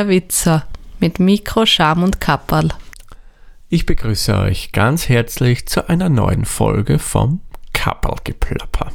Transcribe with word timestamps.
der 0.00 0.08
Witzer 0.08 0.64
mit 0.98 1.20
Mikro, 1.20 1.66
Scham 1.66 2.02
und 2.02 2.22
Kapperl. 2.22 2.70
Ich 3.68 3.84
begrüße 3.84 4.34
euch 4.34 4.72
ganz 4.72 5.10
herzlich 5.10 5.66
zu 5.66 5.90
einer 5.90 6.08
neuen 6.08 6.46
Folge 6.46 6.98
vom 6.98 7.40
Kapperlgeplapper. 7.74 8.92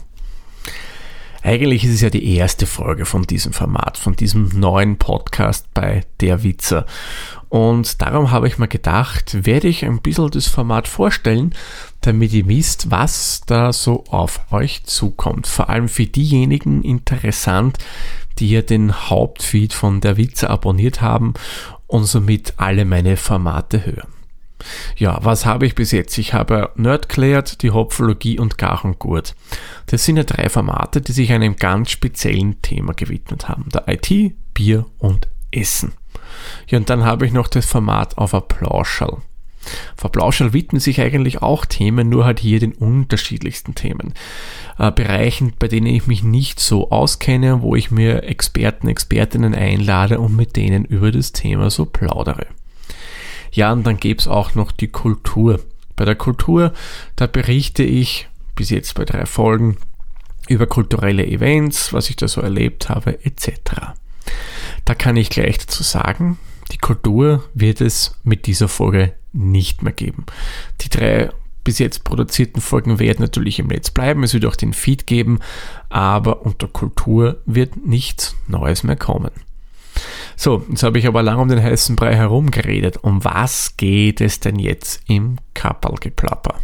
Eigentlich 1.44 1.84
ist 1.84 1.94
es 1.94 2.02
ja 2.02 2.10
die 2.10 2.36
erste 2.36 2.66
Folge 2.66 3.06
von 3.06 3.22
diesem 3.22 3.54
Format, 3.54 4.00
von 4.00 4.16
diesem 4.16 4.50
neuen 4.60 4.98
Podcast 4.98 5.72
bei 5.76 6.02
Der 6.22 6.42
Witzer. 6.42 6.88
Und 7.50 8.02
darum 8.02 8.32
habe 8.32 8.48
ich 8.48 8.58
mir 8.58 8.68
gedacht, 8.68 9.46
werde 9.46 9.68
ich 9.68 9.86
ein 9.86 10.02
bisschen 10.02 10.32
das 10.32 10.48
Format 10.48 10.88
vorstellen, 10.88 11.54
damit 12.02 12.34
ihr 12.34 12.48
wisst, 12.48 12.90
was 12.90 13.42
da 13.46 13.72
so 13.74 14.06
auf 14.10 14.40
euch 14.52 14.86
zukommt. 14.86 15.46
Vor 15.46 15.70
allem 15.70 15.88
für 15.88 16.08
diejenigen 16.08 16.82
interessant, 16.82 17.78
die 18.40 18.50
ja 18.50 18.62
den 18.62 19.10
Hauptfeed 19.10 19.74
von 19.74 20.02
Der 20.02 20.18
Witzer 20.18 20.50
abonniert 20.50 21.02
haben 21.02 21.34
und 21.88 22.06
somit 22.06 22.54
alle 22.58 22.86
meine 22.86 23.18
Formate 23.18 23.86
hören. 23.86 24.14
Ja, 24.96 25.20
was 25.22 25.46
habe 25.46 25.66
ich 25.66 25.76
bis 25.76 25.92
jetzt? 25.92 26.18
Ich 26.18 26.34
habe 26.34 26.72
Nerdklärt, 26.76 27.62
die 27.62 27.72
Hopfologie 27.72 28.40
und 28.40 28.58
Gar 28.58 28.84
und 28.86 29.00
Gurt. 29.00 29.36
Das 29.88 30.06
sind 30.06 30.18
ja 30.18 30.24
drei 30.24 30.50
Formate, 30.50 31.02
die 31.02 31.12
sich 31.12 31.32
einem 31.32 31.56
ganz 31.56 31.92
speziellen 31.92 32.62
Thema 32.62 32.94
gewidmet 32.94 33.48
haben. 33.48 33.70
Der 33.74 33.88
IT, 33.88 34.34
Bier 34.54 34.86
und 34.98 35.28
Essen. 35.52 35.94
Ja, 36.68 36.78
und 36.78 36.90
dann 36.90 37.04
habe 37.04 37.26
ich 37.26 37.34
noch 37.34 37.48
das 37.48 37.66
Format 37.66 38.18
auf 38.18 38.34
Applauschall. 38.34 39.18
Applauschall 40.02 40.54
widmen 40.54 40.80
sich 40.80 41.02
eigentlich 41.02 41.42
auch 41.42 41.66
Themen, 41.66 42.10
nur 42.10 42.26
halt 42.26 42.40
hier 42.40 42.60
den 42.60 42.74
unterschiedlichsten 42.74 43.76
Themen. 43.76 44.14
Äh, 44.78 44.92
Bereichen, 44.92 45.54
bei 45.60 45.68
denen 45.68 45.88
ich 45.88 46.08
mich 46.08 46.24
nicht 46.24 46.60
so 46.60 46.92
auskenne, 46.92 47.62
wo 47.62 47.76
ich 47.76 47.92
mir 47.92 48.24
Experten, 48.24 48.88
Expertinnen 48.88 49.54
einlade 49.54 50.20
und 50.20 50.36
mit 50.36 50.56
denen 50.56 50.86
über 50.86 51.12
das 51.12 51.32
Thema 51.32 51.70
so 51.70 51.86
plaudere. 51.86 52.48
Ja, 53.52 53.74
und 53.74 53.86
dann 53.86 53.98
gäbe 53.98 54.20
es 54.20 54.28
auch 54.28 54.56
noch 54.56 54.72
die 54.72 54.90
Kultur. 54.90 55.60
Bei 55.96 56.06
der 56.06 56.16
Kultur, 56.16 56.74
da 57.16 57.28
berichte 57.28 57.84
ich 57.84 58.28
bis 58.56 58.70
jetzt 58.70 58.96
bei 58.96 59.06
drei 59.06 59.26
Folgen 59.26 59.78
über 60.48 60.68
kulturelle 60.68 61.26
Events, 61.26 61.92
was 61.94 62.10
ich 62.10 62.16
da 62.16 62.28
so 62.28 62.42
erlebt 62.42 62.90
habe, 62.90 63.24
etc. 63.26 63.94
Da 64.86 64.96
kann 64.96 65.18
ich 65.18 65.30
gleich 65.30 65.58
dazu 65.58 65.84
sagen, 65.84 66.38
die 66.72 66.78
Kultur 66.78 67.44
wird 67.54 67.82
es 67.82 68.18
mit 68.24 68.46
dieser 68.46 68.68
Folge 68.68 69.14
nicht 69.36 69.84
mehr 69.84 69.94
geben. 69.94 70.26
Die 70.82 70.90
drei 70.90 71.30
bis 71.64 71.80
jetzt 71.80 72.04
produzierten 72.04 72.62
Folgen 72.62 73.00
werden 73.00 73.22
natürlich 73.22 73.60
im 73.60 73.68
Netz 73.68 73.90
bleiben, 73.90 74.24
es 74.24 74.34
wird 74.34 74.46
auch 74.46 74.56
den 74.56 74.74
Feed 74.74 75.08
geben, 75.08 75.40
aber 75.90 76.46
unter 76.46 76.68
Kultur 76.68 77.42
wird 77.46 77.86
nichts 77.86 78.36
Neues 78.48 78.84
mehr 78.84 78.96
kommen. 78.96 79.32
So, 80.36 80.66
jetzt 80.70 80.84
habe 80.84 81.00
ich 81.00 81.08
aber 81.08 81.24
lang 81.24 81.40
um 81.40 81.48
den 81.48 81.64
heißen 81.64 81.96
Brei 81.96 82.16
herumgeredet. 82.16 82.98
Um 83.02 83.24
was 83.24 83.78
geht 83.78 84.22
es 84.22 84.40
denn 84.40 84.60
jetzt 84.60 85.02
im 85.08 85.38
Kapperlgeplapper? 85.54 86.56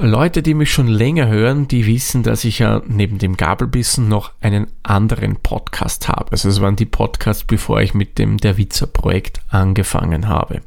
Leute, 0.00 0.42
die 0.42 0.54
mich 0.54 0.72
schon 0.72 0.86
länger 0.86 1.26
hören, 1.26 1.66
die 1.66 1.84
wissen, 1.84 2.22
dass 2.22 2.44
ich 2.44 2.60
ja 2.60 2.82
neben 2.86 3.18
dem 3.18 3.36
Gabelbissen 3.36 4.08
noch 4.08 4.30
einen 4.40 4.68
anderen 4.84 5.34
Podcast 5.34 6.06
habe. 6.06 6.30
Also 6.30 6.48
es 6.48 6.60
waren 6.60 6.76
die 6.76 6.86
Podcasts, 6.86 7.42
bevor 7.42 7.80
ich 7.80 7.94
mit 7.94 8.16
dem 8.16 8.38
Der 8.38 8.56
Witzer 8.56 8.86
Projekt 8.86 9.40
angefangen 9.48 10.28
habe. 10.28 10.60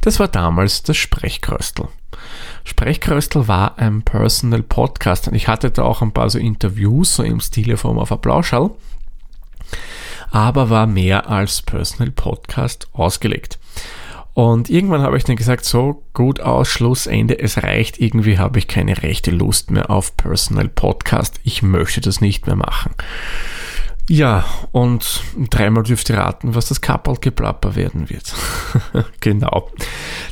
Das 0.00 0.20
war 0.20 0.28
damals 0.28 0.82
das 0.82 0.96
Sprechkröstel. 0.96 1.88
Sprechkröstel 2.64 3.48
war 3.48 3.78
ein 3.78 4.02
Personal 4.02 4.62
Podcast 4.62 5.28
und 5.28 5.34
ich 5.34 5.48
hatte 5.48 5.70
da 5.70 5.82
auch 5.82 6.02
ein 6.02 6.12
paar 6.12 6.30
so 6.30 6.38
Interviews, 6.38 7.16
so 7.16 7.22
im 7.22 7.40
Stile 7.40 7.76
vom 7.76 7.98
auf 7.98 8.12
Applauschall 8.12 8.70
aber 10.34 10.68
war 10.68 10.88
mehr 10.88 11.30
als 11.30 11.62
Personal 11.62 12.10
Podcast 12.10 12.88
ausgelegt. 12.92 13.60
Und 14.32 14.68
irgendwann 14.68 15.02
habe 15.02 15.16
ich 15.16 15.22
dann 15.22 15.36
gesagt, 15.36 15.64
so 15.64 16.02
gut 16.12 16.40
aus, 16.40 16.68
Schlussende, 16.68 17.38
es 17.38 17.62
reicht, 17.62 18.00
irgendwie 18.00 18.36
habe 18.36 18.58
ich 18.58 18.66
keine 18.66 19.00
rechte 19.00 19.30
Lust 19.30 19.70
mehr 19.70 19.90
auf 19.90 20.16
Personal 20.16 20.68
Podcast, 20.68 21.38
ich 21.44 21.62
möchte 21.62 22.00
das 22.00 22.20
nicht 22.20 22.48
mehr 22.48 22.56
machen. 22.56 22.96
Ja, 24.08 24.44
und 24.72 25.22
dreimal 25.48 25.82
dürft 25.82 26.10
ihr 26.10 26.18
raten, 26.18 26.54
was 26.54 26.68
das 26.68 26.82
Kapperlgeplapper 26.82 27.74
werden 27.74 28.10
wird. 28.10 28.34
genau. 29.20 29.70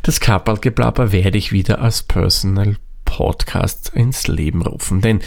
Das 0.03 0.21
Kapperlgeplapper 0.21 1.11
werde 1.11 1.39
ich 1.39 1.53
wieder 1.53 1.81
als 1.81 2.03
Personal 2.03 2.77
Podcast 3.07 3.91
ins 3.95 4.29
Leben 4.29 4.63
rufen, 4.63 5.01
denn 5.01 5.21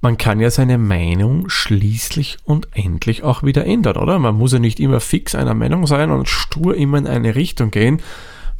man 0.00 0.16
kann 0.16 0.38
ja 0.38 0.50
seine 0.50 0.78
Meinung 0.78 1.48
schließlich 1.48 2.38
und 2.44 2.68
endlich 2.72 3.24
auch 3.24 3.42
wieder 3.42 3.66
ändern, 3.66 3.96
oder? 3.96 4.20
Man 4.20 4.36
muss 4.36 4.52
ja 4.52 4.60
nicht 4.60 4.78
immer 4.78 5.00
fix 5.00 5.34
einer 5.34 5.54
Meinung 5.54 5.88
sein 5.88 6.12
und 6.12 6.28
stur 6.28 6.76
immer 6.76 6.98
in 6.98 7.08
eine 7.08 7.34
Richtung 7.34 7.72
gehen. 7.72 8.00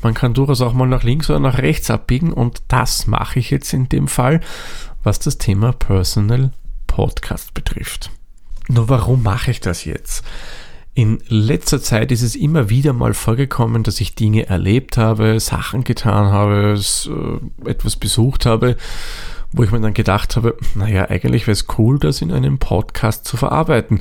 Man 0.02 0.14
kann 0.14 0.34
durchaus 0.34 0.60
auch 0.60 0.72
mal 0.72 0.88
nach 0.88 1.04
links 1.04 1.30
oder 1.30 1.38
nach 1.38 1.58
rechts 1.58 1.90
abbiegen 1.90 2.32
und 2.32 2.62
das 2.66 3.06
mache 3.06 3.38
ich 3.38 3.50
jetzt 3.50 3.72
in 3.72 3.88
dem 3.88 4.08
Fall, 4.08 4.40
was 5.04 5.20
das 5.20 5.38
Thema 5.38 5.72
Personal 5.72 6.50
Podcast 6.88 7.54
betrifft. 7.54 8.10
Nur 8.68 8.88
warum 8.88 9.22
mache 9.22 9.50
ich 9.50 9.60
das 9.60 9.84
jetzt? 9.84 10.24
In 10.94 11.20
letzter 11.28 11.80
Zeit 11.80 12.10
ist 12.10 12.22
es 12.22 12.34
immer 12.34 12.70
wieder 12.70 12.92
mal 12.92 13.14
vorgekommen, 13.14 13.82
dass 13.82 14.00
ich 14.00 14.14
Dinge 14.14 14.46
erlebt 14.46 14.96
habe, 14.96 15.38
Sachen 15.38 15.84
getan 15.84 16.32
habe, 16.32 16.78
äh, 16.78 17.70
etwas 17.70 17.96
besucht 17.96 18.46
habe 18.46 18.76
wo 19.52 19.62
ich 19.62 19.70
mir 19.70 19.80
dann 19.80 19.94
gedacht 19.94 20.36
habe, 20.36 20.56
naja, 20.74 21.08
eigentlich 21.08 21.46
wäre 21.46 21.52
es 21.52 21.66
cool, 21.78 21.98
das 21.98 22.20
in 22.20 22.32
einem 22.32 22.58
Podcast 22.58 23.24
zu 23.24 23.36
verarbeiten. 23.36 24.00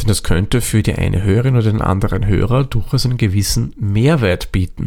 Denn 0.00 0.08
das 0.08 0.22
könnte 0.22 0.60
für 0.60 0.82
die 0.82 0.94
eine 0.94 1.22
Hörerin 1.22 1.56
oder 1.56 1.70
den 1.70 1.82
anderen 1.82 2.26
Hörer 2.26 2.64
durchaus 2.64 3.04
einen 3.04 3.18
gewissen 3.18 3.74
Mehrwert 3.78 4.52
bieten. 4.52 4.86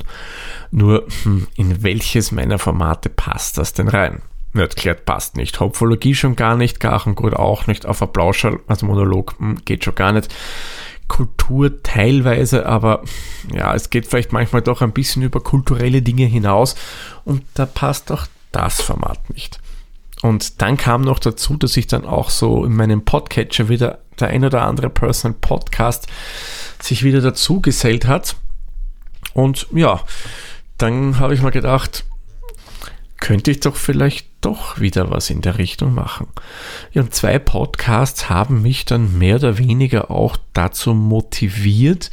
Nur, 0.72 1.06
hm, 1.24 1.48
in 1.56 1.84
welches 1.84 2.32
meiner 2.32 2.58
Formate 2.58 3.10
passt 3.10 3.58
das 3.58 3.74
denn 3.74 3.88
rein? 3.88 4.22
Nerdklärt 4.54 5.06
passt 5.06 5.38
nicht. 5.38 5.60
Hopfologie 5.60 6.16
schon 6.16 6.36
gar 6.36 6.56
nicht, 6.56 6.80
Gachengut 6.80 7.34
auch 7.36 7.68
nicht, 7.68 7.86
auf 7.86 8.02
Applauscher, 8.02 8.60
also 8.68 8.86
Monolog 8.86 9.36
hm, 9.38 9.60
geht 9.66 9.84
schon 9.84 9.96
gar 9.96 10.12
nicht. 10.12 10.34
Kultur 11.08 11.82
teilweise, 11.84 12.66
aber 12.66 13.04
ja, 13.54 13.74
es 13.74 13.90
geht 13.90 14.06
vielleicht 14.08 14.32
manchmal 14.32 14.62
doch 14.62 14.82
ein 14.82 14.92
bisschen 14.92 15.24
über 15.24 15.42
kulturelle 15.42 16.02
Dinge 16.02 16.26
hinaus 16.26 16.76
und 17.26 17.44
da 17.56 17.66
passt 17.66 18.12
auch 18.12 18.28
das 18.52 18.82
Format 18.82 19.30
nicht. 19.32 19.60
Und 20.22 20.62
dann 20.62 20.78
kam 20.78 21.02
noch 21.02 21.20
dazu, 21.20 21.58
dass 21.58 21.78
ich 21.78 21.88
dann 21.88 22.06
auch 22.06 22.30
so 22.30 22.66
in 22.66 22.76
meinem 22.76 23.06
Podcatcher 23.06 23.70
wieder 23.70 24.00
der 24.20 24.30
ein 24.30 24.44
oder 24.44 24.64
andere 24.64 24.90
Personal 24.90 25.38
Podcast 25.40 26.08
sich 26.82 27.04
wieder 27.04 27.22
dazu 27.22 27.62
gesellt 27.62 28.06
hat. 28.06 28.36
Und 29.34 29.68
ja, 29.74 30.02
dann 30.78 31.20
habe 31.20 31.34
ich 31.34 31.42
mal 31.42 31.52
gedacht, 31.52 32.06
könnte 33.20 33.52
ich 33.52 33.60
doch 33.60 33.76
vielleicht 33.76 34.28
doch 34.42 34.80
wieder 34.80 35.12
was 35.12 35.30
in 35.30 35.42
der 35.42 35.58
Richtung 35.58 35.94
machen. 35.94 36.28
Ja, 36.94 37.02
und 37.02 37.14
zwei 37.14 37.40
Podcasts 37.40 38.30
haben 38.30 38.62
mich 38.62 38.86
dann 38.86 39.18
mehr 39.18 39.36
oder 39.36 39.58
weniger 39.58 40.12
auch 40.12 40.38
dazu 40.54 40.94
motiviert, 40.94 42.10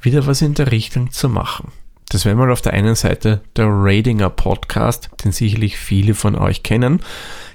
wieder 0.00 0.26
was 0.26 0.42
in 0.42 0.54
der 0.54 0.70
Richtung 0.70 1.10
zu 1.10 1.28
machen. 1.28 1.72
Das 2.08 2.24
wäre 2.24 2.36
mal 2.36 2.52
auf 2.52 2.62
der 2.62 2.72
einen 2.72 2.94
Seite 2.94 3.40
der 3.56 3.66
Ratinger 3.68 4.30
Podcast, 4.30 5.10
den 5.24 5.32
sicherlich 5.32 5.76
viele 5.76 6.14
von 6.14 6.36
euch 6.36 6.62
kennen. 6.62 7.00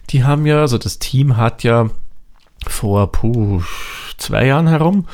Die 0.09 0.25
haben 0.25 0.45
ja, 0.45 0.59
also 0.59 0.77
das 0.77 0.99
Team 0.99 1.37
hat 1.37 1.63
ja 1.63 1.89
vor 2.67 3.11
puh, 3.11 3.61
zwei 4.17 4.47
Jahren 4.47 4.67
herum, 4.67 5.07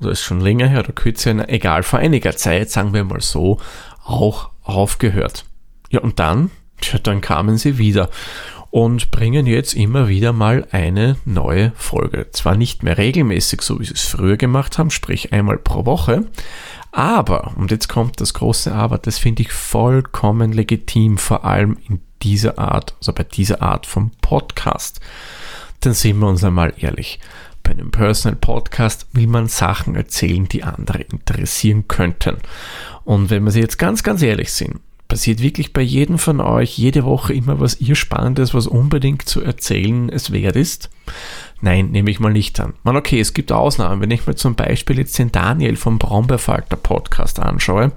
oder 0.00 0.10
ist 0.10 0.22
schon 0.22 0.40
länger 0.40 0.66
her 0.66 0.80
oder 0.80 0.92
kürzer, 0.92 1.48
egal, 1.48 1.82
vor 1.82 1.98
einiger 1.98 2.36
Zeit, 2.36 2.70
sagen 2.70 2.94
wir 2.94 3.04
mal 3.04 3.20
so, 3.20 3.58
auch 4.02 4.50
aufgehört. 4.62 5.44
Ja, 5.90 6.00
und 6.00 6.18
dann, 6.18 6.50
tja, 6.84 6.98
dann 6.98 7.20
kamen 7.20 7.58
sie 7.58 7.78
wieder 7.78 8.10
und 8.70 9.10
bringen 9.10 9.46
jetzt 9.46 9.74
immer 9.74 10.08
wieder 10.08 10.32
mal 10.32 10.66
eine 10.72 11.16
neue 11.24 11.72
Folge. 11.76 12.28
Zwar 12.32 12.56
nicht 12.56 12.82
mehr 12.82 12.98
regelmäßig, 12.98 13.62
so 13.62 13.78
wie 13.80 13.84
sie 13.84 13.94
es 13.94 14.02
früher 14.02 14.36
gemacht 14.36 14.78
haben, 14.78 14.90
sprich 14.90 15.32
einmal 15.32 15.58
pro 15.58 15.86
Woche, 15.86 16.26
aber, 16.94 17.54
und 17.56 17.72
jetzt 17.72 17.88
kommt 17.88 18.20
das 18.20 18.34
große 18.34 18.72
Aber, 18.72 18.98
das 18.98 19.18
finde 19.18 19.42
ich 19.42 19.52
vollkommen 19.52 20.52
legitim, 20.52 21.18
vor 21.18 21.44
allem 21.44 21.76
in 21.88 22.00
dieser 22.22 22.56
Art, 22.56 22.94
also 23.00 23.12
bei 23.12 23.24
dieser 23.24 23.62
Art 23.62 23.84
von 23.84 24.12
Podcast. 24.20 25.00
Dann 25.80 25.92
sind 25.92 26.20
wir 26.20 26.28
uns 26.28 26.44
einmal 26.44 26.72
ehrlich. 26.78 27.18
Bei 27.64 27.72
einem 27.72 27.90
Personal 27.90 28.36
Podcast 28.36 29.08
will 29.12 29.26
man 29.26 29.48
Sachen 29.48 29.96
erzählen, 29.96 30.46
die 30.48 30.62
andere 30.62 31.00
interessieren 31.00 31.88
könnten. 31.88 32.36
Und 33.02 33.28
wenn 33.28 33.42
wir 33.42 33.50
sie 33.50 33.60
jetzt 33.60 33.78
ganz, 33.78 34.04
ganz 34.04 34.22
ehrlich 34.22 34.52
sind, 34.52 34.78
Passiert 35.08 35.42
wirklich 35.42 35.72
bei 35.72 35.82
jedem 35.82 36.18
von 36.18 36.40
euch 36.40 36.78
jede 36.78 37.04
Woche 37.04 37.34
immer 37.34 37.60
was 37.60 37.80
ihr 37.80 37.94
Spannendes, 37.94 38.54
was 38.54 38.66
unbedingt 38.66 39.28
zu 39.28 39.42
erzählen 39.42 40.08
es 40.08 40.32
wert 40.32 40.56
ist? 40.56 40.90
Nein, 41.60 41.90
nehme 41.90 42.10
ich 42.10 42.20
mal 42.20 42.32
nicht 42.32 42.58
an. 42.60 42.74
Man, 42.82 42.96
okay, 42.96 43.20
es 43.20 43.32
gibt 43.32 43.52
Ausnahmen. 43.52 44.00
Wenn 44.00 44.10
ich 44.10 44.26
mir 44.26 44.34
zum 44.34 44.54
Beispiel 44.54 44.98
jetzt 44.98 45.18
den 45.18 45.32
Daniel 45.32 45.76
vom 45.76 45.98
Braunbärfalter 45.98 46.76
Podcast 46.76 47.38
anschaue, 47.38 47.92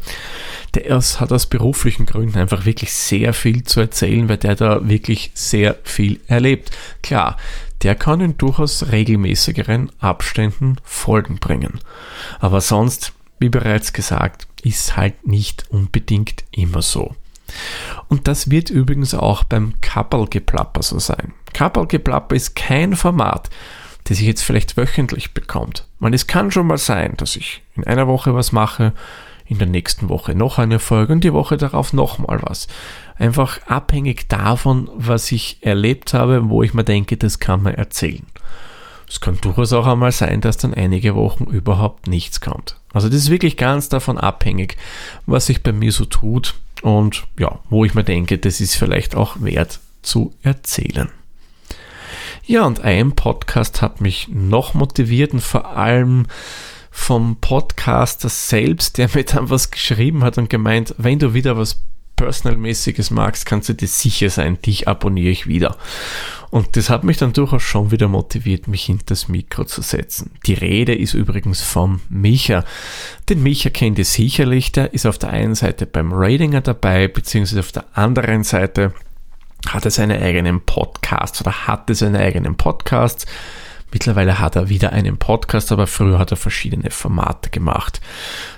der 0.73 0.85
ist, 0.85 1.19
hat 1.19 1.31
aus 1.31 1.47
beruflichen 1.47 2.05
Gründen 2.05 2.39
einfach 2.39 2.65
wirklich 2.65 2.93
sehr 2.93 3.33
viel 3.33 3.63
zu 3.63 3.81
erzählen, 3.81 4.29
weil 4.29 4.37
der 4.37 4.55
da 4.55 4.87
wirklich 4.87 5.31
sehr 5.33 5.77
viel 5.83 6.19
erlebt. 6.27 6.71
Klar, 7.03 7.37
der 7.83 7.95
kann 7.95 8.21
in 8.21 8.37
durchaus 8.37 8.91
regelmäßigeren 8.91 9.91
Abständen 9.99 10.77
Folgen 10.83 11.37
bringen. 11.39 11.79
Aber 12.39 12.61
sonst, 12.61 13.13
wie 13.39 13.49
bereits 13.49 13.93
gesagt, 13.93 14.46
ist 14.61 14.97
halt 14.97 15.27
nicht 15.27 15.65
unbedingt 15.69 16.43
immer 16.51 16.81
so. 16.81 17.15
Und 18.07 18.27
das 18.27 18.49
wird 18.49 18.69
übrigens 18.69 19.13
auch 19.13 19.43
beim 19.43 19.73
Kappelgeplapper 19.81 20.83
so 20.83 20.99
sein. 20.99 21.33
Kappelgeplapper 21.53 22.35
ist 22.35 22.55
kein 22.55 22.95
Format, 22.95 23.49
das 24.05 24.19
ich 24.19 24.25
jetzt 24.25 24.43
vielleicht 24.43 24.77
wöchentlich 24.77 25.33
bekommt. 25.33 25.87
Man, 25.99 26.13
es 26.13 26.27
kann 26.27 26.51
schon 26.51 26.67
mal 26.67 26.77
sein, 26.77 27.15
dass 27.17 27.35
ich 27.35 27.61
in 27.75 27.85
einer 27.85 28.07
Woche 28.07 28.33
was 28.33 28.51
mache, 28.51 28.93
in 29.45 29.57
der 29.57 29.67
nächsten 29.67 30.09
Woche 30.09 30.35
noch 30.35 30.59
eine 30.59 30.79
Folge 30.79 31.13
und 31.13 31.23
die 31.23 31.33
Woche 31.33 31.57
darauf 31.57 31.93
nochmal 31.93 32.39
was. 32.43 32.67
Einfach 33.15 33.59
abhängig 33.67 34.27
davon, 34.27 34.89
was 34.93 35.31
ich 35.31 35.59
erlebt 35.61 36.13
habe, 36.13 36.49
wo 36.49 36.63
ich 36.63 36.73
mir 36.73 36.83
denke, 36.83 37.17
das 37.17 37.39
kann 37.39 37.63
man 37.63 37.73
erzählen. 37.73 38.25
Es 39.07 39.21
kann 39.21 39.39
durchaus 39.39 39.71
auch 39.71 39.87
einmal 39.87 40.11
sein, 40.11 40.41
dass 40.41 40.57
dann 40.57 40.73
einige 40.73 41.15
Wochen 41.15 41.45
überhaupt 41.45 42.07
nichts 42.07 42.41
kommt. 42.41 42.75
Also 42.97 43.09
das 43.09 43.17
ist 43.19 43.29
wirklich 43.29 43.57
ganz 43.57 43.89
davon 43.89 44.17
abhängig, 44.17 44.75
was 45.27 45.45
sich 45.45 45.61
bei 45.61 45.71
mir 45.71 45.91
so 45.91 46.05
tut 46.05 46.55
und 46.81 47.25
ja, 47.37 47.59
wo 47.69 47.85
ich 47.85 47.93
mir 47.93 48.03
denke, 48.03 48.39
das 48.39 48.59
ist 48.59 48.75
vielleicht 48.75 49.13
auch 49.13 49.37
wert 49.39 49.79
zu 50.01 50.33
erzählen. 50.41 51.09
Ja, 52.43 52.65
und 52.65 52.79
ein 52.79 53.11
Podcast 53.11 53.83
hat 53.83 54.01
mich 54.01 54.29
noch 54.29 54.73
motiviert 54.73 55.33
und 55.33 55.41
vor 55.41 55.77
allem 55.77 56.25
vom 56.89 57.35
Podcaster 57.35 58.29
selbst, 58.29 58.97
der 58.97 59.09
mir 59.13 59.25
dann 59.25 59.51
was 59.51 59.69
geschrieben 59.69 60.23
hat 60.23 60.39
und 60.39 60.49
gemeint, 60.49 60.95
wenn 60.97 61.19
du 61.19 61.35
wieder 61.35 61.55
was 61.55 61.83
Personalmäßiges 62.15 63.11
magst, 63.11 63.45
kannst 63.45 63.69
du 63.69 63.73
dir 63.73 63.87
sicher 63.87 64.31
sein, 64.31 64.59
dich 64.59 64.87
abonniere 64.87 65.29
ich 65.29 65.45
wieder. 65.45 65.77
Und 66.49 66.77
das 66.77 66.89
hat 66.89 67.03
mich 67.03 67.17
dann 67.17 67.33
durchaus 67.33 67.63
schon 67.63 67.91
wieder 67.91 68.07
motiviert, 68.07 68.67
mich 68.67 68.85
hinter 68.85 69.05
das 69.07 69.27
Mikro 69.27 69.65
zu 69.65 69.81
setzen. 69.81 70.31
Die 70.45 70.53
Rede 70.53 70.95
ist 70.95 71.13
übrigens 71.13 71.61
vom 71.61 72.01
Micha. 72.09 72.63
Den 73.29 73.43
Micha 73.43 73.69
kennt 73.69 73.99
ihr 73.99 74.05
sicherlich, 74.05 74.71
der 74.71 74.93
ist 74.93 75.05
auf 75.05 75.17
der 75.17 75.31
einen 75.31 75.55
Seite 75.55 75.85
beim 75.85 76.13
Ratinger 76.13 76.61
dabei, 76.61 77.07
beziehungsweise 77.07 77.59
auf 77.59 77.71
der 77.71 77.85
anderen 77.93 78.43
Seite 78.43 78.93
hat 79.67 79.85
er 79.85 79.91
seine 79.91 80.19
eigenen 80.19 80.61
Podcasts 80.61 81.41
oder 81.41 81.67
hatte 81.67 81.95
seine 81.95 82.19
eigenen 82.19 82.55
Podcasts 82.55 83.25
Mittlerweile 83.91 84.39
hat 84.39 84.55
er 84.55 84.69
wieder 84.69 84.91
einen 84.91 85.17
Podcast, 85.17 85.71
aber 85.71 85.87
früher 85.87 86.19
hat 86.19 86.31
er 86.31 86.37
verschiedene 86.37 86.91
Formate 86.91 87.49
gemacht. 87.49 88.01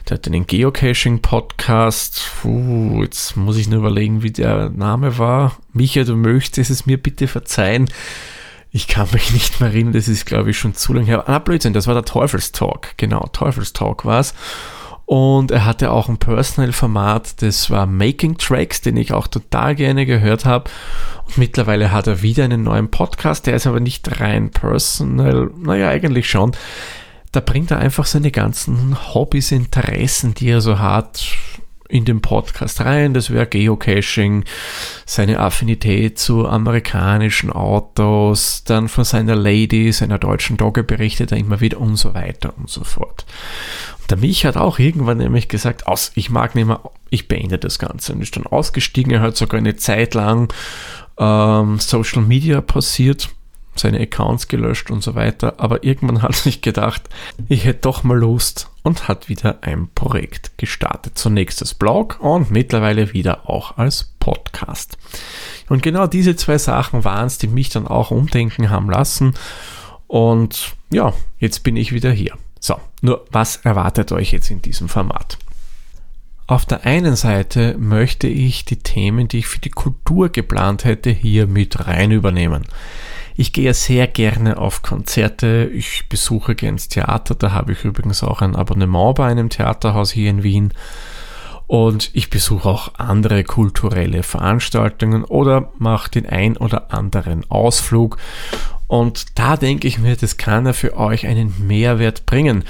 Der 0.07 0.15
hat 0.15 0.27
einen 0.27 0.47
Geocaching-Podcast. 0.47 2.31
Uh, 2.43 3.03
jetzt 3.03 3.37
muss 3.37 3.57
ich 3.57 3.69
nur 3.69 3.79
überlegen, 3.79 4.23
wie 4.23 4.31
der 4.31 4.69
Name 4.69 5.17
war. 5.17 5.57
Micha, 5.71 6.03
du 6.03 6.15
möchtest 6.15 6.71
es 6.71 6.85
mir 6.87 6.97
bitte 6.97 7.27
verzeihen. 7.27 7.89
Ich 8.71 8.87
kann 8.87 9.07
mich 9.11 9.31
nicht 9.33 9.59
mehr 9.59 9.69
erinnern, 9.69 9.93
das 9.93 10.07
ist 10.07 10.25
glaube 10.25 10.49
ich 10.49 10.57
schon 10.57 10.73
zu 10.73 10.93
lange 10.93 11.07
her. 11.07 11.29
Ah, 11.29 11.39
Blödsinn, 11.39 11.73
das 11.73 11.87
war 11.87 11.93
der 11.93 12.05
Teufelstalk. 12.05 12.97
Genau, 12.97 13.29
Teufelstalk 13.31 14.05
war 14.05 14.19
es. 14.19 14.33
Und 15.09 15.49
er 15.49 15.65
hatte 15.65 15.89
auch 15.89 16.07
ein 16.07 16.19
Personal-Format, 16.19 17.41
das 17.41 17.71
war 17.71 17.87
Making 17.87 18.37
Tracks, 18.37 18.81
den 18.81 18.95
ich 18.95 19.11
auch 19.11 19.25
total 19.25 19.73
gerne 19.73 20.05
gehört 20.05 20.45
habe. 20.45 20.69
Und 21.25 21.39
mittlerweile 21.39 21.91
hat 21.91 22.05
er 22.05 22.21
wieder 22.21 22.43
einen 22.43 22.61
neuen 22.61 22.91
Podcast, 22.91 23.47
der 23.47 23.55
ist 23.55 23.65
aber 23.65 23.79
nicht 23.79 24.21
rein 24.21 24.51
personal, 24.51 25.49
naja, 25.57 25.89
eigentlich 25.89 26.29
schon. 26.29 26.51
Da 27.31 27.39
bringt 27.39 27.71
er 27.71 27.79
einfach 27.79 28.05
seine 28.05 28.29
ganzen 28.29 28.95
Hobbys, 29.15 29.51
Interessen, 29.51 30.35
die 30.35 30.49
er 30.49 30.61
so 30.61 30.77
hat, 30.77 31.25
in 31.87 32.05
den 32.05 32.21
Podcast 32.21 32.81
rein. 32.81 33.15
Das 33.15 33.31
wäre 33.31 33.47
Geocaching, 33.47 34.45
seine 35.07 35.39
Affinität 35.39 36.19
zu 36.19 36.47
amerikanischen 36.47 37.51
Autos, 37.51 38.63
dann 38.63 38.87
von 38.87 39.05
seiner 39.05 39.35
Lady, 39.35 39.91
seiner 39.91 40.19
deutschen 40.19 40.55
Dogge 40.55 40.83
berichtet 40.83 41.31
er 41.31 41.39
immer 41.39 41.61
wieder 41.61 41.81
und 41.81 41.95
so 41.95 42.13
weiter 42.13 42.53
und 42.57 42.69
so 42.69 42.83
fort. 42.83 43.25
Der 44.09 44.17
Mich 44.17 44.45
hat 44.45 44.57
auch 44.57 44.79
irgendwann 44.79 45.17
nämlich 45.17 45.47
gesagt, 45.47 45.87
aus, 45.87 46.11
ich 46.15 46.29
mag 46.29 46.55
nicht 46.55 46.65
mehr, 46.65 46.81
ich 47.09 47.27
beende 47.27 47.59
das 47.59 47.79
Ganze. 47.79 48.13
Und 48.13 48.21
ist 48.21 48.35
dann 48.35 48.47
ausgestiegen. 48.47 49.13
Er 49.13 49.21
hat 49.21 49.37
sogar 49.37 49.59
eine 49.59 49.75
Zeit 49.75 50.13
lang 50.13 50.51
ähm, 51.17 51.79
Social 51.79 52.23
Media 52.23 52.61
passiert, 52.61 53.29
seine 53.75 53.99
Accounts 53.99 54.47
gelöscht 54.47 54.89
und 54.89 55.03
so 55.03 55.15
weiter. 55.15 55.55
Aber 55.57 55.83
irgendwann 55.83 56.21
hat 56.21 56.31
er 56.31 56.37
sich 56.37 56.61
gedacht, 56.61 57.03
ich 57.47 57.65
hätte 57.65 57.81
doch 57.81 58.03
mal 58.03 58.17
Lust 58.17 58.69
und 58.81 59.07
hat 59.07 59.29
wieder 59.29 59.59
ein 59.61 59.89
Projekt 59.93 60.57
gestartet. 60.57 61.17
Zunächst 61.17 61.61
als 61.61 61.75
Blog 61.75 62.19
und 62.19 62.49
mittlerweile 62.49 63.13
wieder 63.13 63.49
auch 63.49 63.77
als 63.77 64.15
Podcast. 64.19 64.97
Und 65.69 65.83
genau 65.83 66.07
diese 66.07 66.35
zwei 66.35 66.57
Sachen 66.57 67.03
waren 67.03 67.27
es, 67.27 67.37
die 67.37 67.47
mich 67.47 67.69
dann 67.69 67.87
auch 67.87 68.09
umdenken 68.09 68.71
haben 68.71 68.89
lassen. 68.89 69.35
Und 70.07 70.75
ja, 70.89 71.13
jetzt 71.37 71.63
bin 71.63 71.77
ich 71.77 71.91
wieder 71.91 72.11
hier. 72.11 72.33
So, 72.59 72.79
nur 73.01 73.25
was 73.31 73.57
erwartet 73.57 74.11
euch 74.11 74.31
jetzt 74.31 74.51
in 74.51 74.61
diesem 74.61 74.89
Format? 74.89 75.37
Auf 76.47 76.65
der 76.65 76.83
einen 76.83 77.15
Seite 77.15 77.75
möchte 77.77 78.27
ich 78.27 78.65
die 78.65 78.79
Themen, 78.79 79.27
die 79.27 79.37
ich 79.37 79.47
für 79.47 79.59
die 79.59 79.69
Kultur 79.69 80.29
geplant 80.29 80.83
hätte, 80.83 81.11
hier 81.11 81.45
mit 81.45 81.85
rein 81.85 82.11
übernehmen. 82.11 82.63
Ich 83.35 83.53
gehe 83.53 83.73
sehr 83.73 84.07
gerne 84.07 84.57
auf 84.57 84.81
Konzerte, 84.81 85.69
ich 85.71 86.09
besuche 86.09 86.55
gerne 86.55 86.77
das 86.77 86.89
Theater, 86.89 87.35
da 87.35 87.51
habe 87.51 87.73
ich 87.73 87.85
übrigens 87.85 88.23
auch 88.23 88.41
ein 88.41 88.55
Abonnement 88.55 89.15
bei 89.15 89.27
einem 89.27 89.49
Theaterhaus 89.49 90.11
hier 90.11 90.29
in 90.29 90.41
Wien. 90.41 90.73
Und 91.67 92.09
ich 92.13 92.31
besuche 92.31 92.67
auch 92.67 92.95
andere 92.95 93.43
kulturelle 93.43 94.23
Veranstaltungen 94.23 95.23
oder 95.23 95.71
mache 95.77 96.09
den 96.09 96.25
ein 96.25 96.57
oder 96.57 96.91
anderen 96.91 97.49
Ausflug. 97.51 98.17
Und 98.89 99.37
da 99.37 99.55
denke 99.55 99.87
ich 99.87 99.99
mir, 99.99 100.15
das 100.15 100.37
kann 100.37 100.65
er 100.65 100.73
für 100.73 100.97
euch 100.97 101.27
einen 101.27 101.67
Mehrwert 101.67 102.25
bringen. 102.25 102.63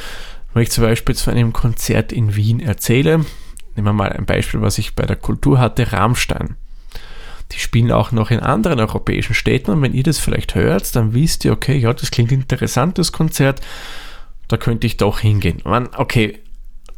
Wenn 0.53 0.63
ich 0.63 0.69
zum 0.69 0.83
Beispiel 0.83 1.15
zu 1.15 1.31
einem 1.31 1.53
Konzert 1.53 2.11
in 2.11 2.35
Wien 2.35 2.59
erzähle, 2.59 3.19
nehmen 3.75 3.87
wir 3.87 3.93
mal 3.93 4.11
ein 4.11 4.25
Beispiel, 4.25 4.61
was 4.61 4.77
ich 4.77 4.95
bei 4.95 5.05
der 5.05 5.15
Kultur 5.15 5.59
hatte, 5.59 5.93
Rammstein. 5.93 6.57
Die 7.53 7.59
spielen 7.59 7.93
auch 7.93 8.11
noch 8.11 8.31
in 8.31 8.41
anderen 8.41 8.81
europäischen 8.81 9.33
Städten 9.33 9.71
und 9.71 9.81
wenn 9.81 9.93
ihr 9.93 10.03
das 10.03 10.19
vielleicht 10.19 10.55
hört, 10.55 10.93
dann 10.93 11.13
wisst 11.13 11.45
ihr, 11.45 11.53
okay, 11.53 11.77
ja, 11.77 11.93
das 11.93 12.11
klingt 12.11 12.33
interessant, 12.33 12.97
das 12.97 13.13
Konzert, 13.13 13.61
da 14.49 14.57
könnte 14.57 14.87
ich 14.87 14.97
doch 14.97 15.19
hingehen. 15.19 15.61
Man, 15.63 15.87
okay, 15.95 16.39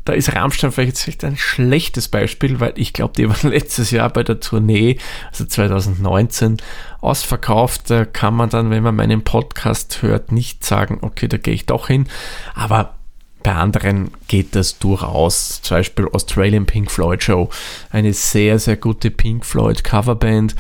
da 0.05 0.13
ist 0.13 0.35
Rammstein 0.35 0.71
vielleicht 0.71 1.23
ein 1.23 1.37
schlechtes 1.37 2.07
Beispiel, 2.07 2.59
weil 2.59 2.73
ich 2.75 2.93
glaube, 2.93 3.13
die 3.15 3.29
waren 3.29 3.51
letztes 3.51 3.91
Jahr 3.91 4.09
bei 4.09 4.23
der 4.23 4.39
Tournee, 4.39 4.97
also 5.31 5.45
2019, 5.45 6.57
ausverkauft. 7.01 7.89
Da 7.89 8.05
kann 8.05 8.35
man 8.35 8.49
dann, 8.49 8.69
wenn 8.69 8.83
man 8.83 8.95
meinen 8.95 9.23
Podcast 9.23 10.01
hört, 10.01 10.31
nicht 10.31 10.63
sagen, 10.65 10.99
okay, 11.01 11.27
da 11.27 11.37
gehe 11.37 11.53
ich 11.53 11.65
doch 11.65 11.87
hin. 11.87 12.07
Aber 12.53 12.95
bei 13.43 13.53
anderen 13.53 14.11
geht 14.27 14.55
das 14.55 14.79
durchaus. 14.79 15.61
Zum 15.61 15.77
Beispiel 15.77 16.07
Australian 16.11 16.65
Pink 16.65 16.91
Floyd 16.91 17.23
Show, 17.23 17.49
eine 17.89 18.13
sehr, 18.13 18.59
sehr 18.59 18.77
gute 18.77 19.11
Pink 19.11 19.45
Floyd 19.45 19.83
Coverband. 19.83 20.55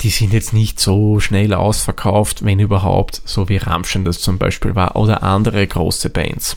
Die 0.00 0.10
sind 0.10 0.32
jetzt 0.32 0.52
nicht 0.52 0.80
so 0.80 1.20
schnell 1.20 1.54
ausverkauft, 1.54 2.44
wenn 2.44 2.58
überhaupt, 2.58 3.22
so 3.24 3.48
wie 3.48 3.56
Rammstein 3.56 4.04
das 4.04 4.20
zum 4.20 4.38
Beispiel 4.38 4.74
war, 4.74 4.96
oder 4.96 5.22
andere 5.22 5.64
große 5.64 6.10
Bands. 6.10 6.56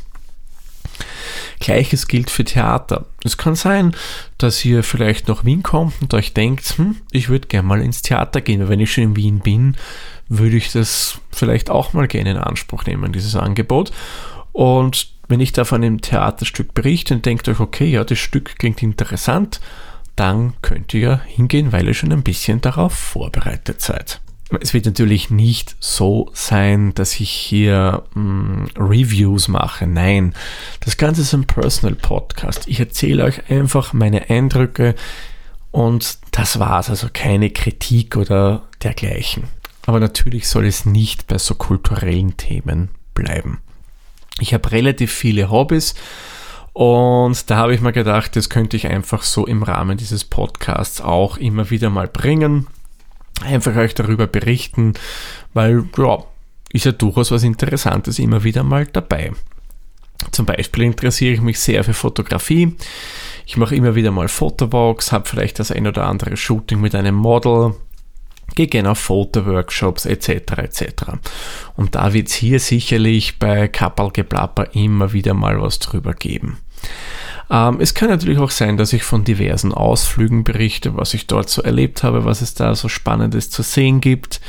Gleiches 1.60 2.08
gilt 2.08 2.30
für 2.30 2.44
Theater. 2.44 3.06
Es 3.24 3.38
kann 3.38 3.56
sein, 3.56 3.96
dass 4.38 4.64
ihr 4.66 4.84
vielleicht 4.84 5.28
nach 5.28 5.46
Wien 5.46 5.64
kommt 5.64 6.02
und 6.02 6.14
euch 6.14 6.34
denkt, 6.34 6.66
hm, 6.78 6.98
ich 7.12 7.30
würde 7.30 7.48
gerne 7.48 7.68
mal 7.68 7.82
ins 7.82 8.02
Theater 8.02 8.42
gehen. 8.42 8.68
Wenn 8.70 8.80
ich 8.80 8.94
schon 8.94 9.04
in 9.04 9.16
Wien 9.16 9.40
bin, 9.40 9.76
würde 10.28 10.58
ich 10.58 10.72
das 10.72 11.20
vielleicht 11.32 11.70
auch 11.70 11.94
mal 11.94 12.08
gerne 12.08 12.32
in 12.32 12.38
Anspruch 12.38 12.86
nehmen, 12.86 13.14
dieses 13.14 13.36
Angebot. 13.36 13.92
Und 14.52 15.10
wenn 15.28 15.40
ich 15.40 15.52
da 15.52 15.66
von 15.66 15.84
einem 15.84 16.02
Theaterstück 16.02 16.74
berichte 16.74 17.16
und 17.16 17.26
denkt 17.26 17.48
euch, 17.48 17.60
okay, 17.60 17.88
ja, 17.88 18.04
das 18.04 18.20
Stück 18.20 18.58
klingt 18.58 18.82
interessant, 18.84 19.60
dann 20.16 20.54
könnt 20.62 20.94
ihr 20.94 21.22
hingehen, 21.26 21.72
weil 21.72 21.88
ihr 21.88 21.94
schon 21.94 22.12
ein 22.12 22.24
bisschen 22.24 22.62
darauf 22.62 22.94
vorbereitet 22.94 23.82
seid. 23.82 24.22
Es 24.62 24.74
wird 24.74 24.86
natürlich 24.86 25.30
nicht 25.30 25.76
so 25.80 26.30
sein, 26.34 26.94
dass 26.96 27.20
ich 27.20 27.30
hier 27.30 28.04
mh, 28.14 28.22
mm, 28.22 28.68
Reviews 28.78 29.48
mache. 29.48 29.88
Nein, 29.88 30.34
das 30.82 30.98
Ganze 30.98 31.22
ist 31.22 31.34
ein 31.34 31.46
Personal 31.46 31.96
Podcast. 31.96 32.68
Ich 32.68 32.80
erzähle 32.80 33.24
euch 33.24 33.50
einfach 33.50 33.94
meine 33.94 34.30
Eindrücke 34.30 34.96
und 35.72 36.20
das 36.32 36.60
war's. 36.60 36.90
Also 36.90 37.08
keine 37.12 37.50
Kritik 37.50 38.18
oder 38.18 38.64
dergleichen. 38.84 39.44
Aber 39.86 40.00
natürlich 40.00 40.48
soll 40.48 40.66
es 40.66 40.86
nicht 40.86 41.28
bei 41.28 41.38
so 41.38 41.56
kulturellen 41.56 42.38
Themen 42.38 42.90
bleiben. 43.14 43.60
Ich 44.40 44.54
habe 44.54 44.72
relativ 44.72 45.14
viele 45.14 45.50
Hobbys 45.50 45.96
Und 46.74 47.50
da 47.50 47.56
habe 47.56 47.74
ich 47.74 47.80
mir 47.80 47.94
gedacht, 47.94 48.36
das 48.36 48.50
könnte 48.50 48.76
ich 48.76 48.88
einfach 48.88 49.24
so 49.24 49.46
im 49.46 49.64
Rahmen 49.64 49.98
dieses 49.98 50.26
Podcasts 50.26 51.00
auch 51.00 51.38
immer 51.38 51.70
wieder 51.70 51.90
mal 51.90 52.08
bringen. 52.08 52.68
Einfach 53.44 53.76
euch 53.76 53.94
darüber 53.94 54.28
berichten, 54.28 54.94
weil 55.54 55.84
ja, 55.98 56.24
ist 56.72 56.86
ja 56.86 56.92
durchaus 56.92 57.32
was 57.32 57.44
Interessantes 57.44 58.20
immer 58.20 58.44
wieder 58.44 58.64
mal 58.64 58.86
dabei. 58.88 59.32
Zum 60.32 60.46
Beispiel 60.46 60.84
interessiere 60.84 61.34
ich 61.34 61.42
mich 61.42 61.60
sehr 61.60 61.84
für 61.84 61.94
Fotografie. 61.94 62.76
Ich 63.46 63.58
mache 63.58 63.76
immer 63.76 63.96
wieder 63.96 64.12
mal 64.12 64.28
Fotowalks, 64.28 65.12
habe 65.12 65.28
vielleicht 65.28 65.60
das 65.60 65.72
ein 65.72 65.88
oder 65.88 66.08
andere 66.08 66.36
Shooting 66.36 66.82
mit 66.82 66.96
einem 66.96 67.16
Model, 67.16 67.76
gehe 68.56 68.68
gerne 68.68 68.92
auf 68.92 69.00
Fotoworkshops 69.00 70.06
etc. 70.06 70.30
etc. 70.58 70.84
Und 71.76 71.96
da 71.96 72.14
wird 72.14 72.30
es 72.30 72.34
hier 72.34 72.60
sicherlich 72.60 73.40
bei 73.40 73.68
Kappelgeplapper 73.68 74.74
immer 74.74 75.14
wieder 75.14 75.34
mal 75.34 75.62
was 75.62 75.80
drüber 75.80 76.14
geben. 76.14 76.58
Ähm, 77.50 77.80
es 77.80 77.94
kann 77.94 78.10
natürlich 78.10 78.40
auch 78.40 78.52
sein, 78.52 78.78
dass 78.78 78.94
ich 78.94 79.04
von 79.04 79.24
diversen 79.24 79.74
Ausflügen 79.74 80.44
berichte, 80.44 80.98
was 80.98 81.14
ich 81.14 81.28
dort 81.28 81.50
so 81.50 81.62
erlebt 81.62 82.04
habe, 82.04 82.26
was 82.26 82.42
es 82.42 82.54
da 82.54 82.76
so 82.76 82.90
Spannendes 82.90 83.50
zu 83.50 83.62
sehen 83.62 84.02
gibt. 84.02 84.42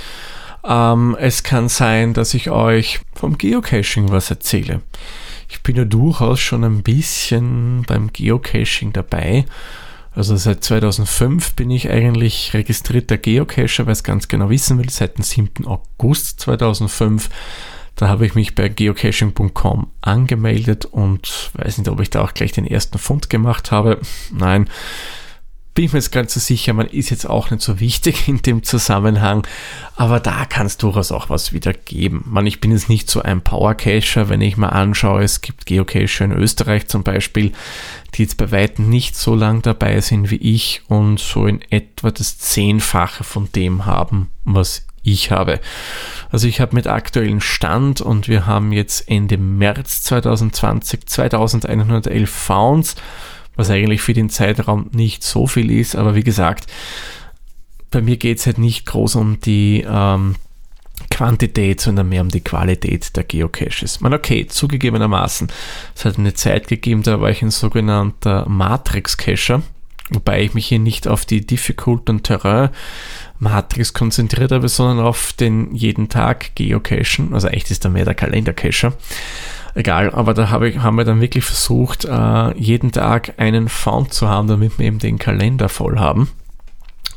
Ähm, 0.65 1.17
es 1.21 1.43
kann 1.43 1.69
sein, 1.69 2.15
dass 2.15 2.35
ich 2.35 2.51
euch 2.51 3.01
vom 3.15 3.39
Geocaching 3.39 4.11
was 4.11 4.31
erzähle. 4.31 4.83
Ich 5.49 5.63
bin 5.63 5.77
ja 5.77 5.85
durchaus 5.85 6.41
schon 6.41 6.65
ein 6.65 6.83
bisschen 6.83 7.85
beim 7.87 8.13
Geocaching 8.13 8.93
dabei. 8.93 9.45
Also 10.13 10.35
seit 10.37 10.65
2005 10.65 11.55
bin 11.55 11.71
ich 11.71 11.91
eigentlich 11.91 12.55
registrierter 12.55 13.19
Geocacher, 13.19 13.85
wer 13.85 13.93
es 13.93 14.03
ganz 14.03 14.29
genau 14.29 14.49
wissen 14.49 14.79
will, 14.79 14.89
seit 14.89 15.19
dem 15.19 15.23
7. 15.23 15.67
August 15.67 16.41
2005. 16.41 17.29
Da 17.97 18.09
habe 18.09 18.27
ich 18.27 18.35
mich 18.35 18.55
bei 18.55 18.69
geocaching.com 18.69 19.89
angemeldet 20.03 20.85
und 20.85 21.51
weiß 21.55 21.79
nicht, 21.79 21.89
ob 21.89 22.01
ich 22.01 22.11
da 22.11 22.23
auch 22.23 22.35
gleich 22.35 22.53
den 22.53 22.67
ersten 22.67 22.99
Fund 22.99 23.31
gemacht 23.31 23.73
habe. 23.73 24.01
Nein, 24.31 24.69
bin 25.77 25.85
ich 25.85 25.93
mir 25.93 25.99
jetzt 25.99 26.11
ganz 26.11 26.33
so 26.33 26.41
sicher, 26.41 26.73
man 26.73 26.87
ist 26.87 27.11
jetzt 27.11 27.29
auch 27.29 27.51
nicht 27.51 27.63
so 27.63 27.81
wichtig 27.81 28.29
in 28.29 28.41
dem 28.41 28.63
Zusammenhang, 28.63 29.47
aber 29.95 30.21
da 30.21 30.47
kann 30.47 30.67
es 30.67 30.79
durchaus 30.79 31.13
auch 31.13 31.29
was 31.29 31.53
wieder 31.53 31.75
geben. 31.75 32.25
Man, 32.27 32.47
ich 32.47 32.61
bin 32.61 32.73
jetzt 32.73 32.89
nicht 32.89 33.11
so 33.11 33.21
ein 33.21 33.43
Power-Cacher, 33.43 34.31
wenn 34.31 34.41
ich 34.41 34.57
mal 34.57 34.71
anschaue, 34.71 35.23
es 35.23 35.43
gibt 35.43 35.67
Geocacher 35.67 36.25
in 36.25 36.33
Österreich 36.33 36.89
zum 36.89 37.03
Beispiel, 37.03 37.53
die 38.15 38.23
jetzt 38.23 38.39
bei 38.39 38.51
weitem 38.51 38.89
nicht 38.89 39.17
so 39.17 39.35
lang 39.35 39.61
dabei 39.61 40.01
sind 40.01 40.31
wie 40.31 40.37
ich 40.37 40.81
und 40.89 41.21
so 41.21 41.47
in 41.47 41.61
etwa 41.71 42.11
das 42.11 42.39
Zehnfache 42.39 43.23
von 43.23 43.53
dem 43.53 43.85
haben, 43.85 44.31
was 44.45 44.86
ich 45.13 45.31
habe. 45.31 45.61
Also 46.31 46.49
ich 46.49 46.61
habe 46.61 46.75
mit 46.75 46.87
aktuellen 46.87 47.41
Stand 47.41 48.01
und 48.01 48.29
wir 48.29 48.47
haben 48.47 48.73
jetzt 48.73 49.09
Ende 49.09 49.39
März 49.39 50.03
2020 50.03 51.07
2111 51.07 52.31
Founds 52.31 52.97
was 53.57 53.71
eigentlich 53.71 54.03
für 54.03 54.13
den 54.13 54.31
Zeitraum 54.31 54.91
nicht 54.93 55.23
so 55.23 55.47
viel 55.47 55.71
ist, 55.71 55.97
aber 55.97 56.15
wie 56.15 56.23
gesagt, 56.23 56.71
bei 57.91 58.03
mir 58.03 58.17
geht 58.17 58.39
es 58.39 58.47
halt 58.47 58.59
nicht 58.59 58.87
groß 58.87 59.17
um 59.17 59.41
die 59.41 59.85
ähm, 59.89 60.37
Quantität, 61.11 61.81
sondern 61.81 62.09
mehr 62.09 62.23
um 62.23 62.29
die 62.29 62.43
Qualität 62.43 63.17
der 63.17 63.25
Geocaches. 63.25 64.01
Man, 64.01 64.13
okay, 64.13 64.47
zugegebenermaßen, 64.47 65.49
es 65.95 66.05
hat 66.05 66.19
eine 66.19 66.35
Zeit 66.35 66.69
gegeben, 66.69 67.03
da 67.03 67.21
war 67.21 67.31
ich 67.31 67.43
ein 67.43 67.51
sogenannter 67.51 68.47
Matrix-Cacher, 68.49 69.63
wobei 70.11 70.43
ich 70.43 70.55
mich 70.55 70.67
hier 70.67 70.79
nicht 70.79 71.09
auf 71.09 71.25
die 71.25 71.47
Difficult 71.47 72.11
und 72.11 72.25
Terrain 72.25 72.71
Matrix 73.39 73.93
konzentriert 73.93 74.53
habe, 74.53 74.69
sondern 74.69 75.05
auf 75.05 75.33
den 75.33 75.75
jeden 75.75 76.09
Tag 76.09 76.55
Geocachen, 76.55 77.35
also 77.35 77.49
echt 77.49 77.71
ist 77.71 77.85
da 77.85 77.89
mehr 77.89 78.05
der 78.05 78.15
Kalender-Cacher. 78.15 78.93
Egal, 79.75 80.15
aber 80.15 80.33
da 80.33 80.49
habe 80.49 80.71
ich, 80.71 80.79
haben 80.79 80.97
wir 80.97 81.05
dann 81.05 81.21
wirklich 81.21 81.45
versucht, 81.45 82.07
äh, 82.07 82.59
jeden 82.59 82.93
Tag 82.93 83.35
einen 83.37 83.69
Font 83.69 84.15
zu 84.15 84.27
haben, 84.27 84.49
damit 84.49 84.79
wir 84.79 84.87
eben 84.87 84.99
den 84.99 85.19
Kalender 85.19 85.69
voll 85.69 85.99
haben. 85.99 86.31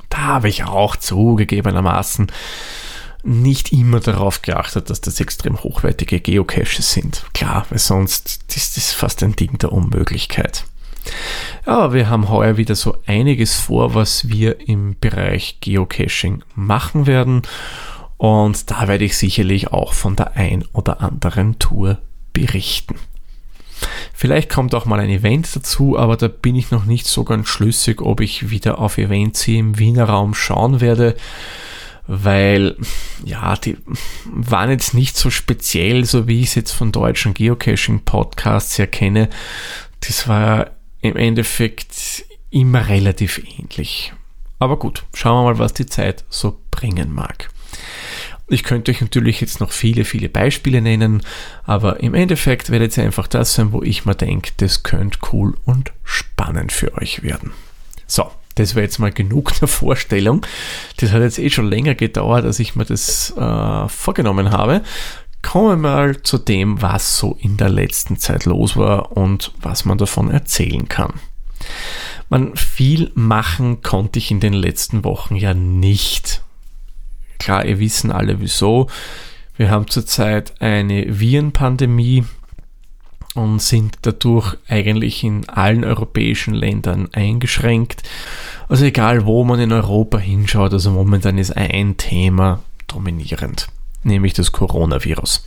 Da 0.09 0.17
habe 0.17 0.49
ich 0.49 0.65
auch 0.65 0.97
zugegebenermaßen 0.97 2.27
nicht 3.23 3.71
immer 3.71 3.99
darauf 3.99 4.41
geachtet, 4.41 4.89
dass 4.89 5.01
das 5.01 5.19
extrem 5.19 5.61
hochwertige 5.61 6.19
Geocaches 6.19 6.91
sind. 6.91 7.25
Klar, 7.33 7.65
weil 7.69 7.79
sonst 7.79 8.39
ist 8.55 8.77
das 8.77 8.93
fast 8.93 9.23
ein 9.23 9.35
Ding 9.35 9.57
der 9.57 9.71
Unmöglichkeit. 9.71 10.65
Aber 11.65 11.93
wir 11.93 12.09
haben 12.09 12.29
heuer 12.29 12.57
wieder 12.57 12.75
so 12.75 12.97
einiges 13.05 13.55
vor, 13.55 13.95
was 13.95 14.29
wir 14.29 14.67
im 14.67 14.95
Bereich 14.99 15.59
Geocaching 15.61 16.43
machen 16.55 17.07
werden. 17.07 17.43
Und 18.17 18.69
da 18.69 18.87
werde 18.87 19.05
ich 19.05 19.17
sicherlich 19.17 19.71
auch 19.71 19.93
von 19.93 20.15
der 20.15 20.35
ein 20.35 20.65
oder 20.73 21.01
anderen 21.01 21.57
Tour 21.59 21.99
berichten. 22.33 22.95
Vielleicht 24.13 24.49
kommt 24.49 24.75
auch 24.75 24.85
mal 24.85 24.99
ein 24.99 25.09
Event 25.09 25.55
dazu, 25.55 25.97
aber 25.97 26.17
da 26.17 26.27
bin 26.27 26.55
ich 26.55 26.71
noch 26.71 26.85
nicht 26.85 27.05
so 27.05 27.23
ganz 27.23 27.47
schlüssig, 27.47 28.01
ob 28.01 28.19
ich 28.19 28.49
wieder 28.49 28.79
auf 28.79 28.97
Events 28.97 29.43
hier 29.43 29.59
im 29.59 29.79
Wiener 29.79 30.05
Raum 30.05 30.33
schauen 30.33 30.81
werde, 30.81 31.15
weil 32.07 32.75
ja, 33.23 33.55
die 33.55 33.77
waren 34.25 34.71
jetzt 34.71 34.93
nicht 34.93 35.15
so 35.15 35.29
speziell, 35.29 36.03
so 36.03 36.27
wie 36.27 36.41
ich 36.41 36.47
es 36.47 36.55
jetzt 36.55 36.71
von 36.71 36.91
deutschen 36.91 37.33
Geocaching-Podcasts 37.33 38.77
her 38.77 38.87
kenne. 38.87 39.29
Das 40.01 40.27
war 40.27 40.71
im 41.01 41.15
Endeffekt 41.15 42.25
immer 42.49 42.87
relativ 42.87 43.41
ähnlich. 43.57 44.13
Aber 44.59 44.77
gut, 44.77 45.05
schauen 45.13 45.45
wir 45.45 45.53
mal, 45.53 45.59
was 45.59 45.73
die 45.73 45.85
Zeit 45.85 46.25
so 46.29 46.59
bringen 46.71 47.13
mag. 47.13 47.49
Ich 48.47 48.63
könnte 48.63 48.91
euch 48.91 48.99
natürlich 48.99 49.41
jetzt 49.41 49.59
noch 49.59 49.71
viele, 49.71 50.05
viele 50.05 50.27
Beispiele 50.27 50.81
nennen, 50.81 51.21
aber 51.65 51.99
im 51.99 52.15
Endeffekt 52.15 52.71
werdet 52.71 52.97
ihr 52.97 53.03
einfach 53.03 53.27
das 53.27 53.53
sein, 53.53 53.71
wo 53.71 53.83
ich 53.83 54.05
mir 54.05 54.15
denke, 54.15 54.51
das 54.57 54.81
könnte 54.81 55.19
cool 55.31 55.55
und 55.65 55.93
spannend 56.03 56.71
für 56.71 56.95
euch 56.97 57.21
werden. 57.21 57.51
So, 58.07 58.31
das 58.55 58.73
wäre 58.73 58.83
jetzt 58.83 58.97
mal 58.97 59.11
genug 59.11 59.53
der 59.59 59.67
Vorstellung. 59.67 60.45
Das 60.97 61.11
hat 61.11 61.21
jetzt 61.21 61.37
eh 61.37 61.51
schon 61.51 61.69
länger 61.69 61.93
gedauert, 61.93 62.43
als 62.43 62.59
ich 62.59 62.75
mir 62.75 62.85
das 62.85 63.31
äh, 63.37 63.87
vorgenommen 63.87 64.51
habe. 64.51 64.81
Kommen 65.41 65.81
wir 65.81 65.89
mal 65.89 66.22
zu 66.22 66.38
dem, 66.38 66.81
was 66.81 67.17
so 67.17 67.38
in 67.39 67.58
der 67.58 67.69
letzten 67.69 68.17
Zeit 68.17 68.46
los 68.46 68.75
war 68.75 69.15
und 69.15 69.51
was 69.62 69.86
man 69.86 69.98
davon 69.98 70.29
erzählen 70.29 70.88
kann. 70.88 71.13
Man 72.29 72.55
viel 72.55 73.12
machen 73.15 73.81
konnte 73.81 74.19
ich 74.19 74.31
in 74.31 74.39
den 74.39 74.53
letzten 74.53 75.03
Wochen 75.03 75.36
ja 75.36 75.53
nicht. 75.53 76.43
Klar, 77.39 77.65
ihr 77.65 77.79
wissen 77.79 78.12
alle 78.12 78.39
wieso. 78.41 78.88
Wir 79.55 79.72
haben 79.72 79.88
zurzeit 79.88 80.62
eine 80.62 81.19
Virenpandemie 81.19 82.25
und 83.34 83.62
sind 83.62 83.98
dadurch 84.01 84.58
eigentlich 84.67 85.24
in 85.24 85.48
allen 85.50 85.84
europäischen 85.84 86.53
Ländern 86.53 87.10
eingeschränkt. 87.13 88.03
Also 88.67 88.86
egal, 88.86 89.25
wo 89.25 89.43
man 89.43 89.60
in 89.60 89.72
Europa 89.72 90.17
hinschaut, 90.17 90.74
also 90.74 90.91
momentan 90.91 91.38
ist 91.38 91.55
ein 91.55 91.98
Thema 91.98 92.62
dominierend 92.88 93.69
nämlich 94.03 94.33
das 94.33 94.51
Coronavirus. 94.51 95.43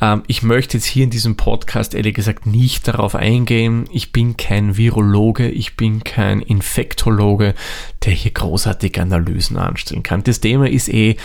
Ähm, 0.00 0.22
ich 0.26 0.42
möchte 0.42 0.76
jetzt 0.76 0.86
hier 0.86 1.04
in 1.04 1.10
diesem 1.10 1.36
Podcast 1.36 1.94
ehrlich 1.94 2.14
gesagt 2.14 2.46
nicht 2.46 2.88
darauf 2.88 3.14
eingehen. 3.14 3.88
Ich 3.92 4.12
bin 4.12 4.36
kein 4.36 4.76
Virologe, 4.76 5.48
ich 5.48 5.76
bin 5.76 6.04
kein 6.04 6.40
Infektologe, 6.40 7.54
der 8.04 8.12
hier 8.12 8.30
großartige 8.30 9.02
Analysen 9.02 9.56
anstellen 9.56 10.02
kann. 10.02 10.22
Das 10.24 10.40
Thema 10.40 10.68
ist 10.68 10.88
eh 10.88 11.16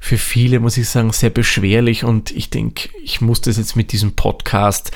für 0.00 0.18
viele, 0.18 0.60
muss 0.60 0.76
ich 0.76 0.88
sagen, 0.88 1.12
sehr 1.12 1.30
beschwerlich 1.30 2.04
und 2.04 2.30
ich 2.30 2.50
denke, 2.50 2.88
ich 3.02 3.20
muss 3.20 3.40
das 3.40 3.56
jetzt 3.56 3.76
mit 3.76 3.92
diesem 3.92 4.12
Podcast, 4.12 4.92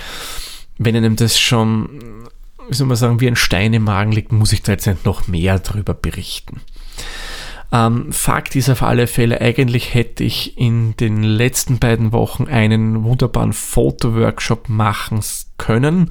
wenn 0.78 0.96
einem 0.96 1.16
das 1.16 1.38
schon, 1.38 2.28
wie 2.68 2.74
soll 2.74 2.86
man 2.86 2.96
sagen, 2.96 3.20
wie 3.20 3.28
ein 3.28 3.36
Stein 3.36 3.74
im 3.74 3.84
Magen 3.84 4.12
liegt, 4.12 4.32
muss 4.32 4.52
ich 4.52 4.62
da 4.62 4.72
jetzt 4.72 4.86
nicht 4.86 5.04
noch 5.04 5.26
mehr 5.26 5.58
darüber 5.58 5.94
berichten. 5.94 6.60
Ähm, 7.72 8.12
Fakt 8.12 8.54
ist 8.54 8.68
auf 8.68 8.82
alle 8.82 9.06
Fälle, 9.06 9.40
eigentlich 9.40 9.94
hätte 9.94 10.24
ich 10.24 10.58
in 10.58 10.94
den 10.96 11.22
letzten 11.22 11.78
beiden 11.78 12.12
Wochen 12.12 12.44
einen 12.44 13.02
wunderbaren 13.04 13.54
Fotoworkshop 13.54 14.68
machen 14.68 15.20
können, 15.56 16.10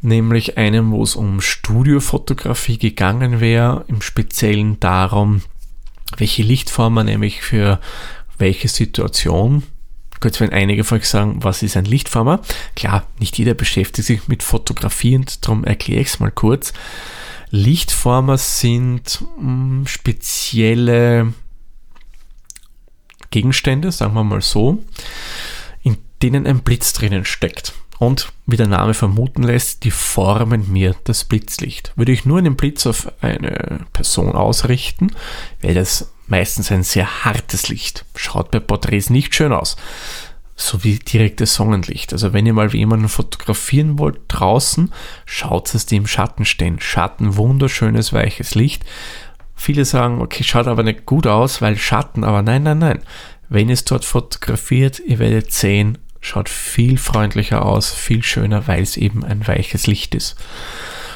nämlich 0.00 0.56
einen, 0.56 0.90
wo 0.90 1.02
es 1.02 1.14
um 1.14 1.40
Studiofotografie 1.40 2.78
gegangen 2.78 3.40
wäre, 3.40 3.84
im 3.88 4.00
Speziellen 4.00 4.80
darum, 4.80 5.42
welche 6.16 6.42
Lichtform 6.42 6.94
man 6.94 7.06
nämlich 7.06 7.42
für 7.42 7.80
welche 8.38 8.68
Situation 8.68 9.64
Kurz, 10.20 10.40
wenn 10.40 10.50
einige 10.50 10.82
von 10.82 10.98
euch 10.98 11.08
sagen, 11.08 11.44
was 11.44 11.62
ist 11.62 11.76
ein 11.76 11.84
Lichtformer? 11.84 12.40
Klar, 12.74 13.06
nicht 13.20 13.38
jeder 13.38 13.54
beschäftigt 13.54 14.06
sich 14.06 14.26
mit 14.26 14.42
Fotografie 14.42 15.16
und 15.16 15.46
darum 15.46 15.64
erkläre 15.64 16.00
ich 16.00 16.08
es 16.08 16.20
mal 16.20 16.32
kurz. 16.32 16.72
Lichtformer 17.50 18.38
sind 18.38 19.24
mh, 19.38 19.40
hm, 19.40 19.86
spezielle 19.86 21.32
Gegenstände, 23.30 23.92
sagen 23.92 24.14
wir 24.14 24.24
mal 24.24 24.42
so, 24.42 24.82
in 25.82 25.98
denen 26.22 26.46
ein 26.46 26.60
Blitz 26.60 26.92
drinnen 26.92 27.24
steckt. 27.24 27.74
Und 27.98 28.32
wie 28.46 28.56
der 28.56 28.68
Name 28.68 28.94
vermuten 28.94 29.42
lässt, 29.42 29.84
die 29.84 29.90
formen 29.90 30.72
mir 30.72 30.94
das 31.04 31.24
Blitzlicht. 31.24 31.92
Würde 31.96 32.12
ich 32.12 32.24
nur 32.24 32.38
einen 32.38 32.54
Blitz 32.54 32.86
auf 32.86 33.12
eine 33.20 33.86
Person 33.92 34.32
ausrichten, 34.32 35.10
wäre 35.60 35.74
das 35.74 36.12
meistens 36.28 36.70
ein 36.70 36.84
sehr 36.84 37.24
hartes 37.24 37.68
Licht. 37.68 38.04
Schaut 38.14 38.50
bei 38.50 38.60
Porträts 38.60 39.10
nicht 39.10 39.34
schön 39.34 39.52
aus. 39.52 39.76
So 40.60 40.82
wie 40.82 40.98
direktes 40.98 41.54
Sonnenlicht. 41.54 42.12
Also 42.12 42.32
wenn 42.32 42.44
ihr 42.44 42.52
mal 42.52 42.74
jemanden 42.74 43.08
fotografieren 43.08 43.98
wollt 43.98 44.20
draußen, 44.28 44.92
schaut, 45.24 45.72
dass 45.72 45.86
die 45.86 45.96
im 45.96 46.06
Schatten 46.06 46.44
stehen. 46.44 46.80
Schatten, 46.80 47.36
wunderschönes, 47.36 48.12
weiches 48.12 48.54
Licht. 48.56 48.84
Viele 49.54 49.84
sagen, 49.84 50.20
okay, 50.20 50.42
schaut 50.42 50.66
aber 50.66 50.82
nicht 50.82 51.06
gut 51.06 51.26
aus, 51.26 51.62
weil 51.62 51.78
Schatten, 51.78 52.24
aber 52.24 52.42
nein, 52.42 52.64
nein, 52.64 52.78
nein. 52.78 53.02
Wenn 53.48 53.68
ihr 53.68 53.74
es 53.74 53.84
dort 53.84 54.04
fotografiert, 54.04 54.98
ihr 54.98 55.20
werdet 55.20 55.52
sehen, 55.52 55.98
schaut 56.20 56.48
viel 56.48 56.98
freundlicher 56.98 57.64
aus, 57.64 57.92
viel 57.92 58.24
schöner, 58.24 58.66
weil 58.66 58.82
es 58.82 58.96
eben 58.96 59.24
ein 59.24 59.46
weiches 59.46 59.86
Licht 59.86 60.14
ist. 60.14 60.36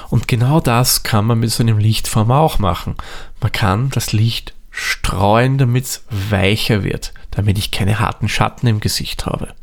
Und 0.09 0.29
genau 0.29 0.61
das 0.61 1.03
kann 1.03 1.25
man 1.25 1.41
mit 1.41 1.51
so 1.51 1.63
einem 1.63 1.79
Lichtform 1.79 2.31
auch 2.31 2.59
machen. 2.59 2.95
Man 3.41 3.51
kann 3.51 3.91
das 3.91 4.13
Licht 4.13 4.55
streuen, 4.73 5.59
damit 5.59 5.85
es 5.85 6.05
weicher 6.11 6.83
wird, 6.83 7.12
damit 7.31 7.59
ich 7.59 7.71
keine 7.71 8.00
harten 8.00 8.29
Schatten 8.29 8.67
im 8.67 8.81
Gesicht 8.81 9.26
habe. 9.26 9.55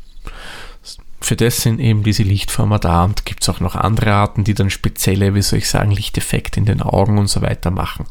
Für 1.20 1.36
das 1.36 1.60
sind 1.60 1.80
eben 1.80 2.02
diese 2.02 2.22
Lichtformer 2.22 2.78
da 2.78 3.04
und 3.04 3.26
gibt 3.26 3.42
es 3.42 3.48
auch 3.50 3.60
noch 3.60 3.74
andere 3.74 4.14
Arten, 4.14 4.44
die 4.44 4.54
dann 4.54 4.70
spezielle, 4.70 5.34
wie 5.34 5.42
soll 5.42 5.58
ich 5.58 5.68
sagen, 5.68 5.90
Lichteffekte 5.90 6.58
in 6.58 6.64
den 6.64 6.80
Augen 6.80 7.18
und 7.18 7.26
so 7.26 7.42
weiter 7.42 7.70
machen. 7.70 8.06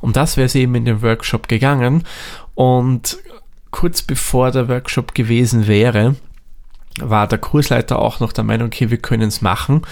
Um 0.00 0.12
das 0.12 0.36
wäre 0.36 0.46
es 0.46 0.56
eben 0.56 0.74
in 0.74 0.86
dem 0.86 1.02
Workshop 1.02 1.46
gegangen 1.46 2.02
und 2.54 3.18
kurz 3.70 4.02
bevor 4.02 4.50
der 4.50 4.68
Workshop 4.68 5.14
gewesen 5.14 5.68
wäre, 5.68 6.16
war 7.00 7.26
der 7.26 7.38
Kursleiter 7.38 7.98
auch 7.98 8.20
noch 8.20 8.32
der 8.32 8.44
Meinung, 8.44 8.68
okay, 8.68 8.90
wir 8.90 8.98
können 8.98 9.28
es 9.28 9.42
machen, 9.42 9.82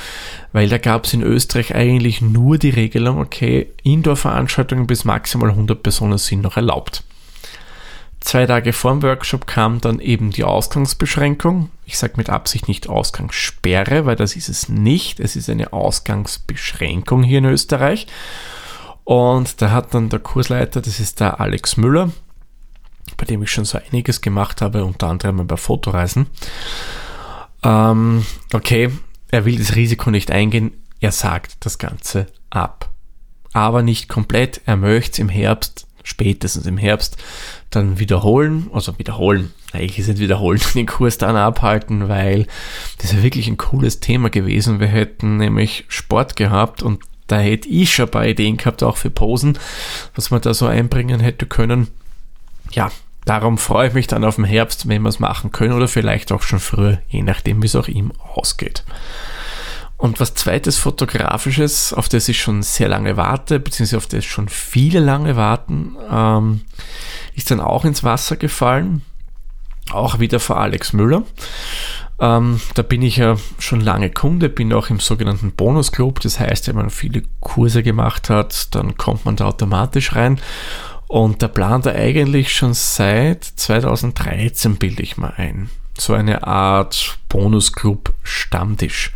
weil 0.52 0.68
da 0.68 0.78
gab 0.78 1.04
es 1.04 1.12
in 1.12 1.22
Österreich 1.22 1.74
eigentlich 1.74 2.20
nur 2.20 2.58
die 2.58 2.70
Regelung, 2.70 3.18
okay, 3.18 3.68
Indoor-Veranstaltungen 3.82 4.86
bis 4.86 5.04
maximal 5.04 5.50
100 5.50 5.82
Personen 5.82 6.18
sind 6.18 6.42
noch 6.42 6.56
erlaubt. 6.56 7.04
Zwei 8.24 8.46
Tage 8.46 8.72
vor 8.72 8.92
dem 8.92 9.02
Workshop 9.02 9.46
kam 9.46 9.82
dann 9.82 10.00
eben 10.00 10.30
die 10.30 10.44
Ausgangsbeschränkung. 10.44 11.68
Ich 11.84 11.98
sage 11.98 12.14
mit 12.16 12.30
Absicht 12.30 12.68
nicht 12.68 12.88
Ausgangssperre, 12.88 14.06
weil 14.06 14.16
das 14.16 14.34
ist 14.34 14.48
es 14.48 14.70
nicht. 14.70 15.20
Es 15.20 15.36
ist 15.36 15.50
eine 15.50 15.74
Ausgangsbeschränkung 15.74 17.22
hier 17.22 17.38
in 17.38 17.44
Österreich. 17.44 18.06
Und 19.04 19.60
da 19.60 19.72
hat 19.72 19.92
dann 19.92 20.08
der 20.08 20.20
Kursleiter, 20.20 20.80
das 20.80 21.00
ist 21.00 21.20
der 21.20 21.38
Alex 21.38 21.76
Müller, 21.76 22.12
bei 23.16 23.24
dem 23.24 23.42
ich 23.42 23.50
schon 23.50 23.64
so 23.64 23.78
einiges 23.78 24.20
gemacht 24.20 24.60
habe, 24.60 24.84
unter 24.84 25.08
anderem 25.08 25.46
bei 25.46 25.56
Fotoreisen. 25.56 26.26
Ähm, 27.62 28.24
okay, 28.52 28.90
er 29.30 29.44
will 29.44 29.58
das 29.58 29.74
Risiko 29.74 30.10
nicht 30.10 30.30
eingehen, 30.30 30.72
er 31.00 31.12
sagt 31.12 31.56
das 31.60 31.78
Ganze 31.78 32.26
ab. 32.50 32.90
Aber 33.52 33.82
nicht 33.82 34.08
komplett, 34.08 34.60
er 34.66 34.76
möchte 34.76 35.12
es 35.12 35.18
im 35.18 35.28
Herbst, 35.28 35.86
spätestens 36.02 36.66
im 36.66 36.76
Herbst, 36.76 37.16
dann 37.70 37.98
wiederholen, 37.98 38.70
also 38.72 38.98
wiederholen, 38.98 39.52
eigentlich 39.72 39.98
ist 39.98 40.08
nicht 40.08 40.20
wiederholen, 40.20 40.60
den 40.74 40.86
Kurs 40.86 41.18
dann 41.18 41.36
abhalten, 41.36 42.08
weil 42.08 42.46
das 42.98 43.12
ja 43.12 43.22
wirklich 43.22 43.48
ein 43.48 43.56
cooles 43.56 44.00
Thema 44.00 44.30
gewesen. 44.30 44.80
Wir 44.80 44.88
hätten 44.88 45.38
nämlich 45.38 45.84
Sport 45.88 46.36
gehabt 46.36 46.82
und 46.82 47.02
da 47.26 47.38
hätte 47.38 47.68
ich 47.68 47.94
schon 47.94 48.06
ein 48.06 48.10
paar 48.10 48.26
Ideen 48.26 48.58
gehabt, 48.58 48.82
auch 48.82 48.98
für 48.98 49.10
Posen, 49.10 49.58
was 50.14 50.30
man 50.30 50.42
da 50.42 50.52
so 50.52 50.66
einbringen 50.66 51.20
hätte 51.20 51.46
können 51.46 51.88
ja, 52.74 52.90
darum 53.24 53.58
freue 53.58 53.88
ich 53.88 53.94
mich 53.94 54.06
dann 54.06 54.24
auf 54.24 54.36
den 54.36 54.44
Herbst, 54.44 54.88
wenn 54.88 55.02
wir 55.02 55.08
es 55.08 55.20
machen 55.20 55.52
können 55.52 55.72
oder 55.72 55.88
vielleicht 55.88 56.32
auch 56.32 56.42
schon 56.42 56.60
früher, 56.60 56.98
je 57.08 57.22
nachdem, 57.22 57.62
wie 57.62 57.66
es 57.66 57.76
auch 57.76 57.88
ihm 57.88 58.12
ausgeht. 58.34 58.84
Und 59.96 60.20
was 60.20 60.34
zweites 60.34 60.76
fotografisches, 60.76 61.92
auf 61.92 62.08
das 62.08 62.28
ich 62.28 62.40
schon 62.40 62.62
sehr 62.62 62.88
lange 62.88 63.16
warte, 63.16 63.60
beziehungsweise 63.60 63.96
auf 63.96 64.06
das 64.06 64.24
schon 64.24 64.48
viele 64.48 65.00
lange 65.00 65.36
warten, 65.36 65.96
ähm, 66.10 66.60
ist 67.34 67.50
dann 67.50 67.60
auch 67.60 67.84
ins 67.84 68.04
Wasser 68.04 68.36
gefallen. 68.36 69.02
Auch 69.90 70.18
wieder 70.18 70.40
vor 70.40 70.58
Alex 70.58 70.92
Müller. 70.92 71.22
Ähm, 72.20 72.60
da 72.74 72.82
bin 72.82 73.02
ich 73.02 73.16
ja 73.16 73.36
schon 73.58 73.80
lange 73.80 74.10
Kunde, 74.10 74.48
bin 74.48 74.72
auch 74.72 74.90
im 74.90 75.00
sogenannten 75.00 75.52
Bonusclub. 75.52 76.20
Das 76.20 76.40
heißt, 76.40 76.68
wenn 76.68 76.76
man 76.76 76.90
viele 76.90 77.22
Kurse 77.40 77.82
gemacht 77.82 78.30
hat, 78.30 78.74
dann 78.74 78.96
kommt 78.96 79.24
man 79.24 79.36
da 79.36 79.46
automatisch 79.46 80.14
rein. 80.14 80.40
Und 81.14 81.42
da 81.44 81.46
plant 81.46 81.86
er 81.86 81.94
eigentlich 81.94 82.52
schon 82.52 82.74
seit 82.74 83.44
2013, 83.44 84.74
bilde 84.78 85.04
ich 85.04 85.16
mal 85.16 85.32
ein. 85.36 85.70
So 85.96 86.12
eine 86.12 86.44
Art 86.44 87.18
Bonusclub 87.28 88.12
Stammtisch. 88.24 89.12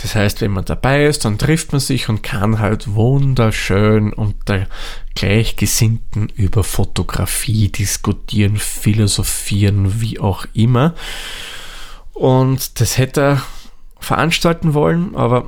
Das 0.00 0.14
heißt, 0.14 0.40
wenn 0.40 0.52
man 0.52 0.64
dabei 0.64 1.04
ist, 1.04 1.26
dann 1.26 1.36
trifft 1.36 1.72
man 1.72 1.82
sich 1.82 2.08
und 2.08 2.22
kann 2.22 2.60
halt 2.60 2.94
wunderschön 2.94 4.14
unter 4.14 4.66
Gleichgesinnten 5.14 6.30
über 6.30 6.64
Fotografie 6.64 7.68
diskutieren, 7.68 8.56
philosophieren, 8.56 10.00
wie 10.00 10.18
auch 10.18 10.46
immer. 10.54 10.94
Und 12.14 12.80
das 12.80 12.96
hätte 12.96 13.20
er 13.20 13.42
veranstalten 14.00 14.72
wollen, 14.72 15.14
aber 15.14 15.44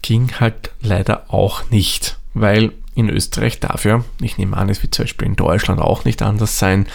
ging 0.00 0.32
halt 0.40 0.70
leider 0.80 1.26
auch 1.28 1.68
nicht, 1.68 2.16
weil 2.32 2.72
in 2.94 3.08
Österreich 3.08 3.60
dafür, 3.60 4.04
ich 4.20 4.38
nehme 4.38 4.56
an, 4.56 4.68
es 4.68 4.82
wird 4.82 4.94
zum 4.94 5.04
Beispiel 5.04 5.28
in 5.28 5.36
Deutschland 5.36 5.80
auch 5.80 6.04
nicht 6.04 6.22
anders 6.22 6.58
sein, 6.58 6.86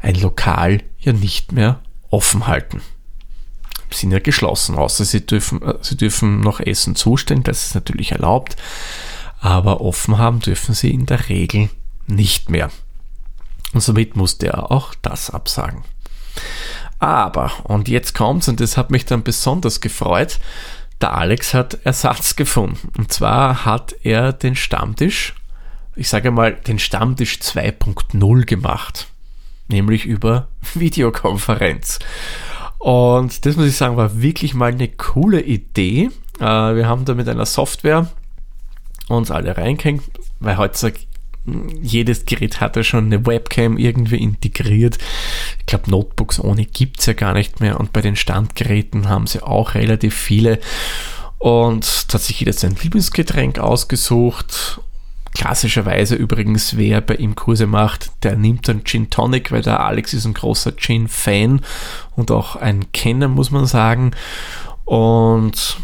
ein 0.00 0.14
Lokal 0.14 0.82
ja 0.98 1.12
nicht 1.12 1.52
mehr 1.52 1.80
offen 2.10 2.46
halten. 2.46 2.80
Sind 3.90 4.10
ja 4.10 4.18
geschlossen, 4.18 4.76
außer 4.76 5.04
sie 5.04 5.24
dürfen, 5.24 5.62
äh, 5.62 5.74
sie 5.80 5.96
dürfen 5.96 6.40
noch 6.40 6.60
Essen 6.60 6.96
zustellen, 6.96 7.44
das 7.44 7.66
ist 7.66 7.74
natürlich 7.74 8.12
erlaubt, 8.12 8.56
aber 9.40 9.80
offen 9.80 10.18
haben 10.18 10.40
dürfen 10.40 10.74
sie 10.74 10.90
in 10.90 11.06
der 11.06 11.28
Regel 11.28 11.70
nicht 12.06 12.50
mehr. 12.50 12.70
Und 13.72 13.82
somit 13.82 14.16
musste 14.16 14.48
er 14.48 14.70
auch 14.70 14.94
das 15.02 15.30
absagen. 15.30 15.84
Aber, 16.98 17.52
und 17.64 17.88
jetzt 17.88 18.14
kommt's, 18.14 18.48
und 18.48 18.60
das 18.60 18.76
hat 18.76 18.90
mich 18.90 19.04
dann 19.04 19.22
besonders 19.22 19.80
gefreut, 19.80 20.38
der 21.00 21.14
Alex 21.14 21.54
hat 21.54 21.78
Ersatz 21.84 22.36
gefunden. 22.36 22.92
Und 22.96 23.12
zwar 23.12 23.64
hat 23.64 23.94
er 24.02 24.32
den 24.32 24.56
Stammtisch, 24.56 25.34
ich 25.96 26.08
sage 26.08 26.30
mal, 26.30 26.52
den 26.52 26.78
Stammtisch 26.78 27.36
2.0 27.36 28.44
gemacht. 28.44 29.08
Nämlich 29.68 30.06
über 30.06 30.48
Videokonferenz. 30.74 31.98
Und 32.78 33.46
das 33.46 33.56
muss 33.56 33.66
ich 33.66 33.76
sagen, 33.76 33.96
war 33.96 34.20
wirklich 34.20 34.54
mal 34.54 34.72
eine 34.72 34.88
coole 34.88 35.40
Idee. 35.40 36.10
Äh, 36.38 36.44
wir 36.44 36.86
haben 36.86 37.04
da 37.04 37.14
mit 37.14 37.28
einer 37.28 37.46
Software 37.46 38.08
uns 39.08 39.30
alle 39.30 39.56
reingehängt, 39.56 40.02
weil 40.40 40.58
heutzutage 40.58 41.00
jedes 41.82 42.24
Gerät 42.24 42.60
hatte 42.60 42.84
schon 42.84 43.06
eine 43.06 43.26
Webcam 43.26 43.76
irgendwie 43.76 44.16
integriert. 44.16 44.98
Ich 45.58 45.66
glaube, 45.66 45.90
Notebooks 45.90 46.40
ohne 46.40 46.64
gibt 46.64 47.00
es 47.00 47.06
ja 47.06 47.12
gar 47.12 47.34
nicht 47.34 47.60
mehr. 47.60 47.78
Und 47.78 47.92
bei 47.92 48.00
den 48.00 48.16
Standgeräten 48.16 49.08
haben 49.08 49.26
sie 49.26 49.42
auch 49.42 49.74
relativ 49.74 50.14
viele. 50.14 50.58
Und 51.38 52.06
da 52.08 52.14
hat 52.14 52.22
sich 52.22 52.40
jeder 52.40 52.54
sein 52.54 52.76
Lieblingsgetränk 52.82 53.58
ausgesucht. 53.58 54.80
Klassischerweise 55.34 56.14
übrigens, 56.14 56.76
wer 56.76 57.00
bei 57.00 57.16
ihm 57.16 57.34
Kurse 57.34 57.66
macht, 57.66 58.12
der 58.22 58.36
nimmt 58.36 58.68
dann 58.68 58.84
Gin 58.84 59.10
Tonic, 59.10 59.50
weil 59.52 59.62
der 59.62 59.80
Alex 59.80 60.14
ist 60.14 60.24
ein 60.24 60.34
großer 60.34 60.72
Gin-Fan 60.76 61.60
und 62.14 62.30
auch 62.30 62.56
ein 62.56 62.90
Kenner, 62.92 63.28
muss 63.28 63.50
man 63.50 63.66
sagen. 63.66 64.12
Und 64.84 65.76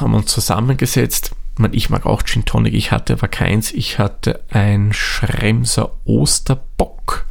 haben 0.00 0.14
uns 0.14 0.32
zusammengesetzt 0.32 1.32
ich 1.72 1.90
mag 1.90 2.06
auch 2.06 2.22
Gin 2.22 2.44
Tonic, 2.44 2.74
ich 2.74 2.90
hatte 2.90 3.14
aber 3.14 3.28
keins. 3.28 3.72
Ich 3.72 3.98
hatte 3.98 4.40
ein 4.50 4.92
Schremser 4.92 5.92
Osterbock, 6.04 7.26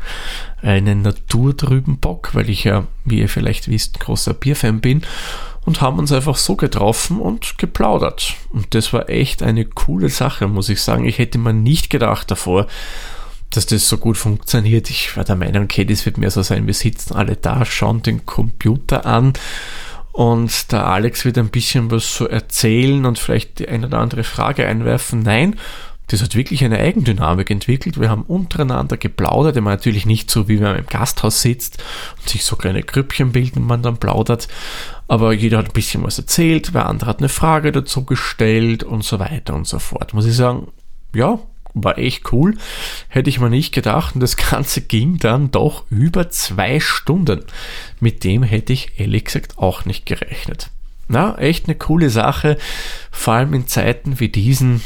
einen 0.62 1.02
naturtrüben 1.02 1.98
Bock, 1.98 2.30
weil 2.34 2.50
ich 2.50 2.64
ja, 2.64 2.88
wie 3.06 3.20
ihr 3.20 3.30
vielleicht 3.30 3.68
wisst, 3.68 4.00
großer 4.00 4.34
Bierfan 4.34 4.80
bin 4.80 5.02
und 5.66 5.82
haben 5.82 6.00
uns 6.00 6.12
einfach 6.12 6.38
so 6.38 6.56
getroffen 6.56 7.20
und 7.20 7.58
geplaudert. 7.58 8.36
Und 8.52 8.74
das 8.74 8.94
war 8.94 9.10
echt 9.10 9.44
eine 9.44 9.66
coole 9.66 10.10
Sache, 10.10 10.48
muss 10.48 10.70
ich 10.70 10.82
sagen. 10.82 11.06
Ich 11.06 11.20
hätte 11.20 11.38
mir 11.38 11.54
nicht 11.54 11.90
gedacht 11.90 12.32
davor, 12.32 12.68
dass 13.50 13.66
das 13.66 13.88
so 13.88 13.98
gut 13.98 14.18
funktioniert. 14.18 14.90
Ich 14.90 15.16
war 15.16 15.24
der 15.24 15.36
Meinung, 15.36 15.66
okay, 15.66 15.86
das 15.86 16.06
wird 16.06 16.18
mehr 16.18 16.32
so 16.32 16.42
sein, 16.42 16.68
wir 16.68 16.74
sitzen 16.74 17.14
alle 17.14 17.36
da, 17.36 17.66
schauen 17.66 18.02
den 18.02 18.26
Computer 18.26 19.06
an 19.06 19.34
und 20.14 20.72
der 20.72 20.86
Alex 20.86 21.26
wird 21.26 21.40
ein 21.40 21.50
bisschen 21.50 21.90
was 21.90 22.16
so 22.16 22.28
erzählen 22.28 23.06
und 23.06 23.18
vielleicht 23.18 23.58
die 23.60 23.68
eine 23.68 23.88
oder 23.88 23.98
andere 23.98 24.24
Frage 24.24 24.66
einwerfen. 24.66 25.24
Nein, 25.24 25.56
das 26.08 26.22
hat 26.22 26.36
wirklich 26.36 26.64
eine 26.64 26.78
Eigendynamik 26.78 27.50
entwickelt. 27.50 28.00
Wir 28.00 28.12
haben 28.12 28.22
untereinander 28.22 28.96
geplaudert, 28.98 29.58
immer 29.58 29.72
natürlich 29.72 30.06
nicht 30.06 30.30
so, 30.30 30.48
wie 30.48 30.60
wenn 30.60 30.68
man 30.68 30.78
im 30.78 30.86
Gasthaus 30.86 31.42
sitzt 31.42 31.84
und 32.20 32.30
sich 32.30 32.44
so 32.44 32.56
kleine 32.56 32.84
Grüppchen 32.84 33.32
bilden 33.32 33.60
und 33.64 33.68
man 33.68 33.82
dann 33.82 33.98
plaudert. 33.98 34.48
Aber 35.08 35.34
jeder 35.34 35.58
hat 35.58 35.68
ein 35.68 35.74
bisschen 35.74 36.04
was 36.04 36.20
erzählt, 36.20 36.76
wer 36.76 36.86
andere 36.86 37.10
hat 37.10 37.18
eine 37.18 37.30
Frage 37.30 37.72
dazu 37.72 38.06
gestellt 38.06 38.84
und 38.84 39.04
so 39.04 39.18
weiter 39.20 39.56
und 39.56 39.66
so 39.66 39.80
fort. 39.80 40.14
Muss 40.14 40.28
ich 40.28 40.36
sagen, 40.36 40.68
ja, 41.16 41.40
war 41.74 41.98
echt 41.98 42.32
cool. 42.32 42.56
Hätte 43.08 43.30
ich 43.30 43.40
mir 43.40 43.50
nicht 43.50 43.74
gedacht. 43.74 44.16
Und 44.16 44.22
das 44.22 44.38
Ganze 44.38 44.82
ging 44.82 45.18
dann 45.18 45.52
doch 45.52 45.86
über 45.90 46.30
zwei 46.30 46.80
Stunden. 46.80 47.44
Mit 48.00 48.24
dem 48.24 48.44
hätte 48.44 48.74
ich 48.74 49.00
ehrlich 49.00 49.26
gesagt 49.26 49.58
auch 49.58 49.86
nicht 49.86 50.06
gerechnet. 50.06 50.70
Na, 51.08 51.38
echt 51.38 51.66
eine 51.68 51.76
coole 51.76 52.10
Sache. 52.10 52.58
Vor 53.12 53.34
allem 53.34 53.54
in 53.54 53.68
Zeiten 53.68 54.20
wie 54.20 54.30
diesen 54.30 54.82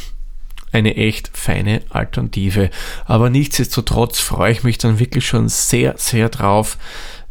eine 0.72 0.96
echt 0.96 1.30
feine 1.32 1.82
Alternative. 1.88 2.70
Aber 3.06 3.30
nichtsdestotrotz 3.30 4.18
freue 4.20 4.52
ich 4.52 4.64
mich 4.64 4.78
dann 4.78 4.98
wirklich 4.98 5.26
schon 5.26 5.48
sehr, 5.48 5.94
sehr 5.96 6.28
drauf, 6.28 6.76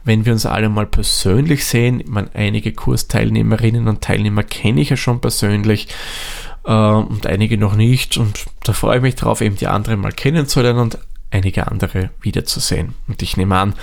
wenn 0.08 0.26
wir 0.26 0.32
uns 0.32 0.46
alle 0.46 0.70
mal 0.70 0.88
persönlich 0.88 1.65
sehen, 1.65 2.00
ich 2.00 2.08
meine, 2.08 2.34
einige 2.34 2.72
Kursteilnehmerinnen 2.72 3.89
und 3.89 4.02
Teilnehmer 4.02 4.43
kenne 4.43 4.80
ich 4.80 4.89
ja 4.89 4.98
schon 4.98 5.20
persönlich 5.20 5.89
äh, 6.67 6.71
und 6.71 7.25
einige 7.25 7.58
noch 7.58 7.75
nicht 7.75 8.17
und 8.17 8.45
da 8.63 8.73
freue 8.73 8.97
ich 8.97 9.01
mich 9.01 9.15
drauf, 9.15 9.41
eben 9.41 9.56
die 9.56 9.67
anderen 9.67 10.01
mal 10.01 10.12
kennenzulernen 10.12 10.80
und 10.80 10.99
einige 11.32 11.67
andere 11.67 12.12
wiederzusehen. 12.21 12.93
Und 13.08 13.21
ich 13.21 13.38
nehme 13.38 13.58
an, 13.58 13.73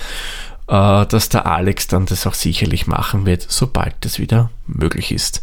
äh, 0.67 1.05
dass 1.07 1.29
der 1.29 1.45
Alex 1.45 1.87
dann 1.87 2.05
das 2.05 2.25
auch 2.25 2.33
sicherlich 2.33 2.87
machen 2.87 3.25
wird, 3.25 3.45
sobald 3.49 3.93
das 4.01 4.19
wieder 4.19 4.51
möglich 4.67 5.11
ist. 5.11 5.41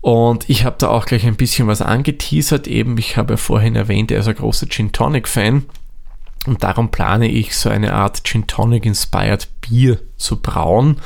Und 0.00 0.48
ich 0.48 0.64
habe 0.64 0.76
da 0.78 0.88
auch 0.88 1.04
gleich 1.04 1.26
ein 1.26 1.36
bisschen 1.36 1.68
was 1.68 1.82
angeteasert. 1.82 2.68
Eben, 2.68 2.96
ich 2.96 3.16
habe 3.16 3.34
ja 3.34 3.36
vorhin 3.36 3.76
erwähnt, 3.76 4.10
er 4.10 4.20
ist 4.20 4.28
ein 4.28 4.36
großer 4.36 4.68
Gin 4.68 4.92
Tonic 4.92 5.28
Fan. 5.28 5.64
Und 6.46 6.62
darum 6.62 6.90
plane 6.90 7.28
ich 7.28 7.56
so 7.56 7.68
eine 7.68 7.92
Art 7.92 8.22
Gin 8.22 8.46
Tonic 8.46 8.86
Inspired 8.86 9.48
Bier 9.60 9.98
zu 10.16 10.40
brauen, 10.40 11.00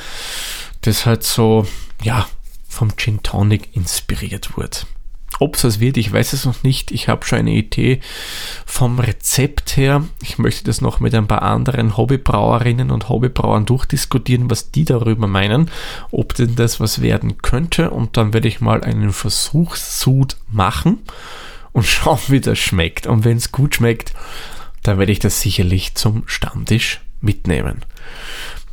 das 0.82 1.06
halt 1.06 1.22
so, 1.22 1.66
ja, 2.02 2.28
vom 2.68 2.94
Gin 2.96 3.22
Tonic 3.22 3.74
inspiriert 3.74 4.58
wird. 4.58 4.86
Ob 5.40 5.56
es 5.56 5.62
das 5.62 5.80
wird, 5.80 5.96
ich 5.96 6.12
weiß 6.12 6.34
es 6.34 6.44
noch 6.44 6.62
nicht. 6.62 6.90
Ich 6.90 7.08
habe 7.08 7.24
schon 7.24 7.38
eine 7.38 7.52
Idee 7.52 8.00
vom 8.66 8.98
Rezept 8.98 9.78
her. 9.78 10.04
Ich 10.22 10.36
möchte 10.36 10.64
das 10.64 10.82
noch 10.82 11.00
mit 11.00 11.14
ein 11.14 11.26
paar 11.26 11.40
anderen 11.40 11.96
Hobbybrauerinnen 11.96 12.90
und 12.90 13.08
Hobbybrauern 13.08 13.64
durchdiskutieren, 13.64 14.50
was 14.50 14.70
die 14.70 14.84
darüber 14.84 15.26
meinen, 15.26 15.70
ob 16.10 16.34
denn 16.34 16.56
das 16.56 16.78
was 16.78 17.00
werden 17.00 17.38
könnte. 17.38 17.90
Und 17.90 18.18
dann 18.18 18.34
werde 18.34 18.48
ich 18.48 18.60
mal 18.60 18.84
einen 18.84 19.14
Versuchssud 19.14 20.36
machen 20.52 20.98
und 21.72 21.86
schauen, 21.86 22.18
wie 22.28 22.42
das 22.42 22.58
schmeckt. 22.58 23.06
Und 23.06 23.24
wenn 23.24 23.38
es 23.38 23.50
gut 23.50 23.76
schmeckt, 23.76 24.12
dann 24.82 24.98
werde 24.98 25.12
ich 25.12 25.20
das 25.20 25.40
sicherlich 25.40 25.94
zum 25.94 26.24
Stammtisch 26.26 27.00
mitnehmen. 27.22 27.82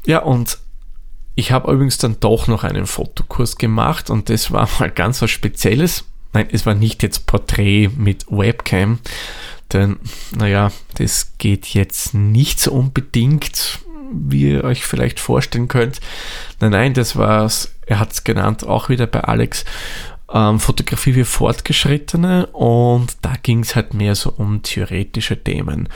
Ja, 0.06 0.20
und 0.20 0.58
ich 1.36 1.54
habe 1.54 1.72
übrigens 1.72 1.98
dann 1.98 2.20
doch 2.20 2.48
noch 2.48 2.66
einen 2.66 2.88
Fotokurs 2.88 3.58
gemacht 3.58 4.10
und 4.10 4.28
das 4.28 4.52
war 4.52 4.68
mal 4.80 4.92
ganz 4.92 5.22
was 5.22 5.32
Spezielles. 5.32 6.04
Nein, 6.38 6.50
es 6.52 6.68
war 6.68 6.76
nicht 6.76 7.02
jetzt 7.02 7.26
Porträt 7.26 7.90
mit 7.98 8.28
Webcam, 8.30 9.00
denn, 9.74 9.98
naja, 10.38 10.72
das 11.00 11.34
geht 11.40 11.66
jetzt 11.74 12.14
nicht 12.14 12.60
so 12.60 12.74
unbedingt, 12.74 13.80
wie 14.12 14.52
ihr 14.52 14.64
euch 14.64 14.86
vielleicht 14.86 15.20
vorstellen 15.20 15.68
könnt. 15.68 16.00
Nein, 16.60 16.74
nein, 16.74 16.94
das 16.94 17.16
war 17.16 17.50
er 17.88 17.98
hat 17.98 18.12
es 18.12 18.24
genannt, 18.24 18.68
auch 18.68 18.88
wieder 18.88 19.08
bei 19.08 19.22
Alex, 19.22 19.66
ähm, 20.32 20.60
Fotografie 20.60 21.14
für 21.14 21.26
Fortgeschrittene 21.26 22.46
und 22.48 23.18
da 23.24 23.34
ging 23.42 23.62
es 23.62 23.76
halt 23.76 23.96
mehr 23.96 24.14
so 24.14 24.32
um 24.32 24.62
theoretische 24.62 25.44
Themen, 25.44 25.90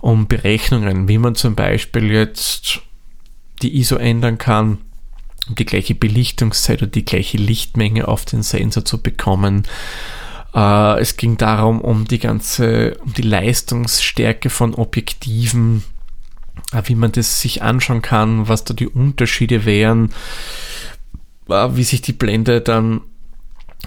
um 0.00 0.28
Berechnungen, 0.28 1.08
wie 1.08 1.16
man 1.16 1.36
zum 1.36 1.54
Beispiel 1.54 2.12
jetzt 2.12 2.82
die 3.62 3.78
ISO 3.78 3.96
ändern 3.96 4.36
kann, 4.36 4.76
die 5.48 5.64
gleiche 5.64 5.94
Belichtungszeit 5.94 6.82
oder 6.82 6.90
die 6.90 7.04
gleiche 7.04 7.38
Lichtmenge 7.38 8.08
auf 8.08 8.24
den 8.24 8.42
Sensor 8.42 8.84
zu 8.84 9.00
bekommen. 9.00 9.64
Äh, 10.54 11.00
es 11.00 11.16
ging 11.16 11.36
darum, 11.36 11.80
um 11.80 12.06
die 12.06 12.18
ganze, 12.18 12.96
um 13.04 13.12
die 13.12 13.22
Leistungsstärke 13.22 14.50
von 14.50 14.74
Objektiven, 14.74 15.84
äh, 16.72 16.82
wie 16.86 16.94
man 16.94 17.12
das 17.12 17.40
sich 17.40 17.62
anschauen 17.62 18.02
kann, 18.02 18.48
was 18.48 18.64
da 18.64 18.74
die 18.74 18.88
Unterschiede 18.88 19.64
wären, 19.64 20.12
äh, 21.48 21.68
wie 21.72 21.84
sich 21.84 22.02
die 22.02 22.12
Blende 22.12 22.60
dann 22.60 23.02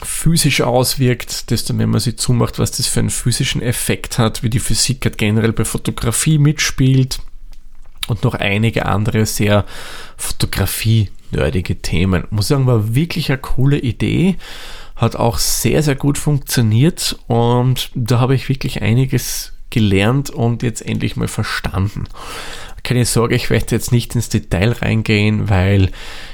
physisch 0.02 0.62
auswirkt, 0.62 1.50
desto 1.50 1.74
mehr 1.74 1.88
man 1.88 2.00
sie 2.00 2.16
zumacht, 2.16 2.60
was 2.60 2.72
das 2.72 2.88
für 2.88 3.02
einen 3.02 3.10
physischen 3.10 3.62
Effekt 3.62 4.18
hat, 4.18 4.44
wie 4.44 4.50
die 4.50 4.60
Physik 4.60 5.04
halt 5.04 5.18
generell 5.18 5.52
bei 5.52 5.66
Fotografie 5.66 6.38
mitspielt 6.38 7.20
und 8.08 8.24
noch 8.24 8.36
einige 8.36 8.86
andere 8.86 9.26
sehr 9.26 9.66
Fotografie-nerdige 11.30 11.82
Themen. 11.82 12.24
Muss 12.30 12.48
sagen, 12.48 12.68
war 12.68 12.96
wirklich 12.96 13.30
eine 13.30 13.40
coole 13.40 13.78
Idee, 13.78 14.38
hat 14.96 15.16
auch 15.16 15.38
sehr, 15.38 15.84
sehr 15.84 15.96
gut 15.96 16.18
funktioniert 16.18 17.18
und 17.28 17.92
da 17.96 18.20
habe 18.20 18.36
ich 18.36 18.50
wirklich 18.50 18.82
einiges 18.82 19.54
gelernt 19.70 20.30
und 20.30 20.64
jetzt 20.64 20.82
endlich 20.86 21.16
mal 21.16 21.28
verstanden. 21.28 22.06
Keine 22.84 23.06
Sorge, 23.06 23.36
ich 23.36 23.50
werde 23.50 23.76
jetzt 23.76 23.92
nicht 23.92 24.16
ins 24.16 24.30
Detail 24.30 24.72
reingehen, 24.72 25.50
weil 25.50 25.92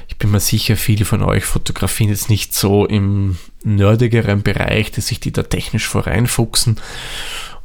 ich 0.08 0.18
bin 0.18 0.32
mir 0.32 0.40
sicher, 0.40 0.78
viele 0.78 1.04
von 1.04 1.22
euch 1.22 1.44
fotografieren 1.44 2.12
jetzt 2.12 2.30
nicht 2.30 2.54
so 2.54 2.86
im 2.86 3.38
nerdigeren 3.64 4.42
Bereich, 4.44 4.92
dass 4.92 5.08
sich 5.08 5.20
die 5.20 5.32
da 5.32 5.44
technisch 5.44 5.88
voreinfuchsen. 5.88 6.78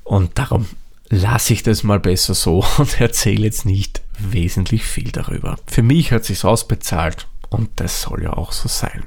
Und 0.02 0.38
darum 0.38 0.66
lasse 1.10 1.52
ich 1.52 1.62
das 1.62 1.82
mal 1.82 2.00
besser 2.00 2.34
so 2.34 2.64
und 2.78 3.00
erzähle 3.00 3.44
jetzt 3.44 3.66
nicht 3.66 4.00
wesentlich 4.18 4.84
viel 4.84 5.10
darüber. 5.10 5.56
Für 5.66 5.82
mich 5.82 6.12
hat 6.12 6.24
sich 6.24 6.44
ausbezahlt 6.44 7.26
und 7.50 7.68
das 7.76 8.02
soll 8.02 8.22
ja 8.22 8.32
auch 8.32 8.52
so 8.52 8.68
sein. 8.68 9.04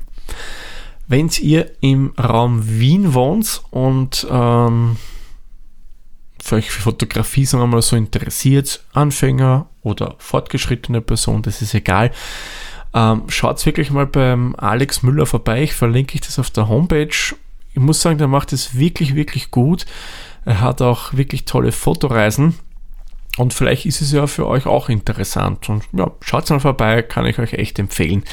Wenn 1.08 1.30
ihr 1.42 1.72
im 1.82 2.14
Raum 2.18 2.80
Wien 2.80 3.14
wohnt 3.14 3.62
und 3.72 4.26
ähm, 4.30 4.98
für 6.42 6.56
euch 6.56 6.72
für 6.72 6.82
Fotografie, 6.82 7.46
sagen 7.46 7.64
wir 7.64 7.68
mal 7.68 7.82
so, 7.82 7.96
interessiert, 7.96 8.84
Anfänger 8.94 9.68
oder 9.82 10.16
fortgeschrittene 10.18 11.02
Person, 11.02 11.42
das 11.42 11.62
ist 11.62 11.74
egal. 11.74 12.12
Ähm, 12.94 13.24
Schaut 13.28 13.66
wirklich 13.66 13.92
mal 13.92 14.08
beim 14.08 14.56
Alex 14.58 15.04
Müller 15.04 15.26
vorbei. 15.26 15.64
Ich 15.64 15.74
verlinke 15.74 16.16
ich 16.16 16.22
das 16.22 16.40
auf 16.40 16.50
der 16.52 16.68
Homepage. 16.68 17.36
Ich 17.74 17.80
muss 17.80 18.02
sagen, 18.02 18.18
der 18.18 18.28
macht 18.28 18.54
es 18.54 18.78
wirklich, 18.78 19.16
wirklich 19.16 19.52
gut. 19.52 19.86
Er 20.46 20.62
hat 20.62 20.82
auch 20.82 21.14
wirklich 21.14 21.46
tolle 21.46 21.72
Fotoreisen. 21.72 22.56
Und 23.38 23.54
vielleicht 23.54 23.88
ist 23.88 24.02
es 24.02 24.12
ja 24.12 24.28
für 24.28 24.48
euch 24.48 24.68
auch 24.68 24.90
interessant. 24.90 25.68
Und 25.68 25.84
ja, 25.92 26.12
schaut 26.22 26.50
mal 26.52 26.60
vorbei, 26.60 27.02
kann 27.02 27.26
ich 27.26 27.40
euch 27.40 27.54
echt 27.54 27.80
empfehlen. 27.80 28.24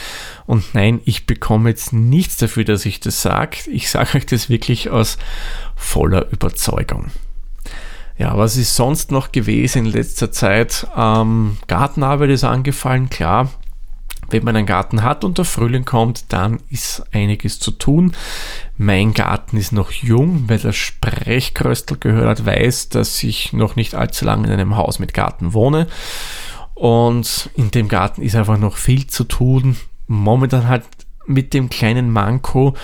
Und 0.47 0.75
nein, 0.75 1.01
ich 1.07 1.27
bekomme 1.27 1.71
jetzt 1.71 1.93
nichts 1.95 2.37
dafür, 2.37 2.65
dass 2.65 2.85
ich 2.85 3.01
das 3.01 3.23
sage. 3.23 3.71
Ich 3.71 3.89
sage 3.89 4.19
euch 4.19 4.27
das 4.27 4.51
wirklich 4.51 4.91
aus 4.91 5.17
voller 5.75 6.31
Überzeugung. 6.31 7.07
Ja, 8.19 8.37
was 8.37 8.59
ist 8.59 8.77
sonst 8.77 9.11
noch 9.11 9.33
gewesen 9.33 9.87
in 9.87 9.93
letzter 9.93 10.31
Zeit? 10.31 10.87
Ähm, 10.95 11.57
Gartenarbeit 11.67 12.29
ist 12.29 12.45
angefallen, 12.45 13.09
klar. 13.09 13.49
Wenn 14.31 14.45
man 14.45 14.57
einen 14.57 14.67
Garten 14.67 15.03
hat 15.03 15.25
und 15.25 15.39
der 15.39 15.45
Frühling 15.45 15.85
kommt, 15.85 16.33
dann 16.33 16.61
ist 16.71 17.03
einiges 17.13 17.59
zu 17.59 17.71
tun. 17.71 18.13
Mein 18.77 19.13
Garten 19.13 19.57
ist 19.57 19.73
noch 19.73 19.91
jung, 19.91 20.45
weil 20.49 20.59
das 20.59 20.77
Sprechkröstel 20.77 21.99
gehört 21.99 22.41
hat, 22.41 22.47
weiß, 22.47 22.91
dass 22.91 23.23
ich 23.23 23.53
noch 23.53 23.77
nicht 23.77 23.95
allzu 23.95 24.25
lange 24.25 24.47
in 24.47 24.53
einem 24.53 24.77
Haus 24.77 24.99
mit 24.99 25.15
Garten 25.15 25.53
wohne. 25.53 25.87
Und 26.75 27.51
in 27.57 27.71
dem 27.71 27.89
Garten 27.89 28.23
ist 28.23 28.37
einfach 28.37 28.59
noch 28.59 28.77
viel 28.77 29.07
zu 29.07 29.25
tun. 29.25 29.77
Momentan 30.07 30.69
halt 30.69 30.85
mit 31.27 31.55
dem 31.55 31.69
kleinen 31.69 32.11
Manko, 32.11 32.75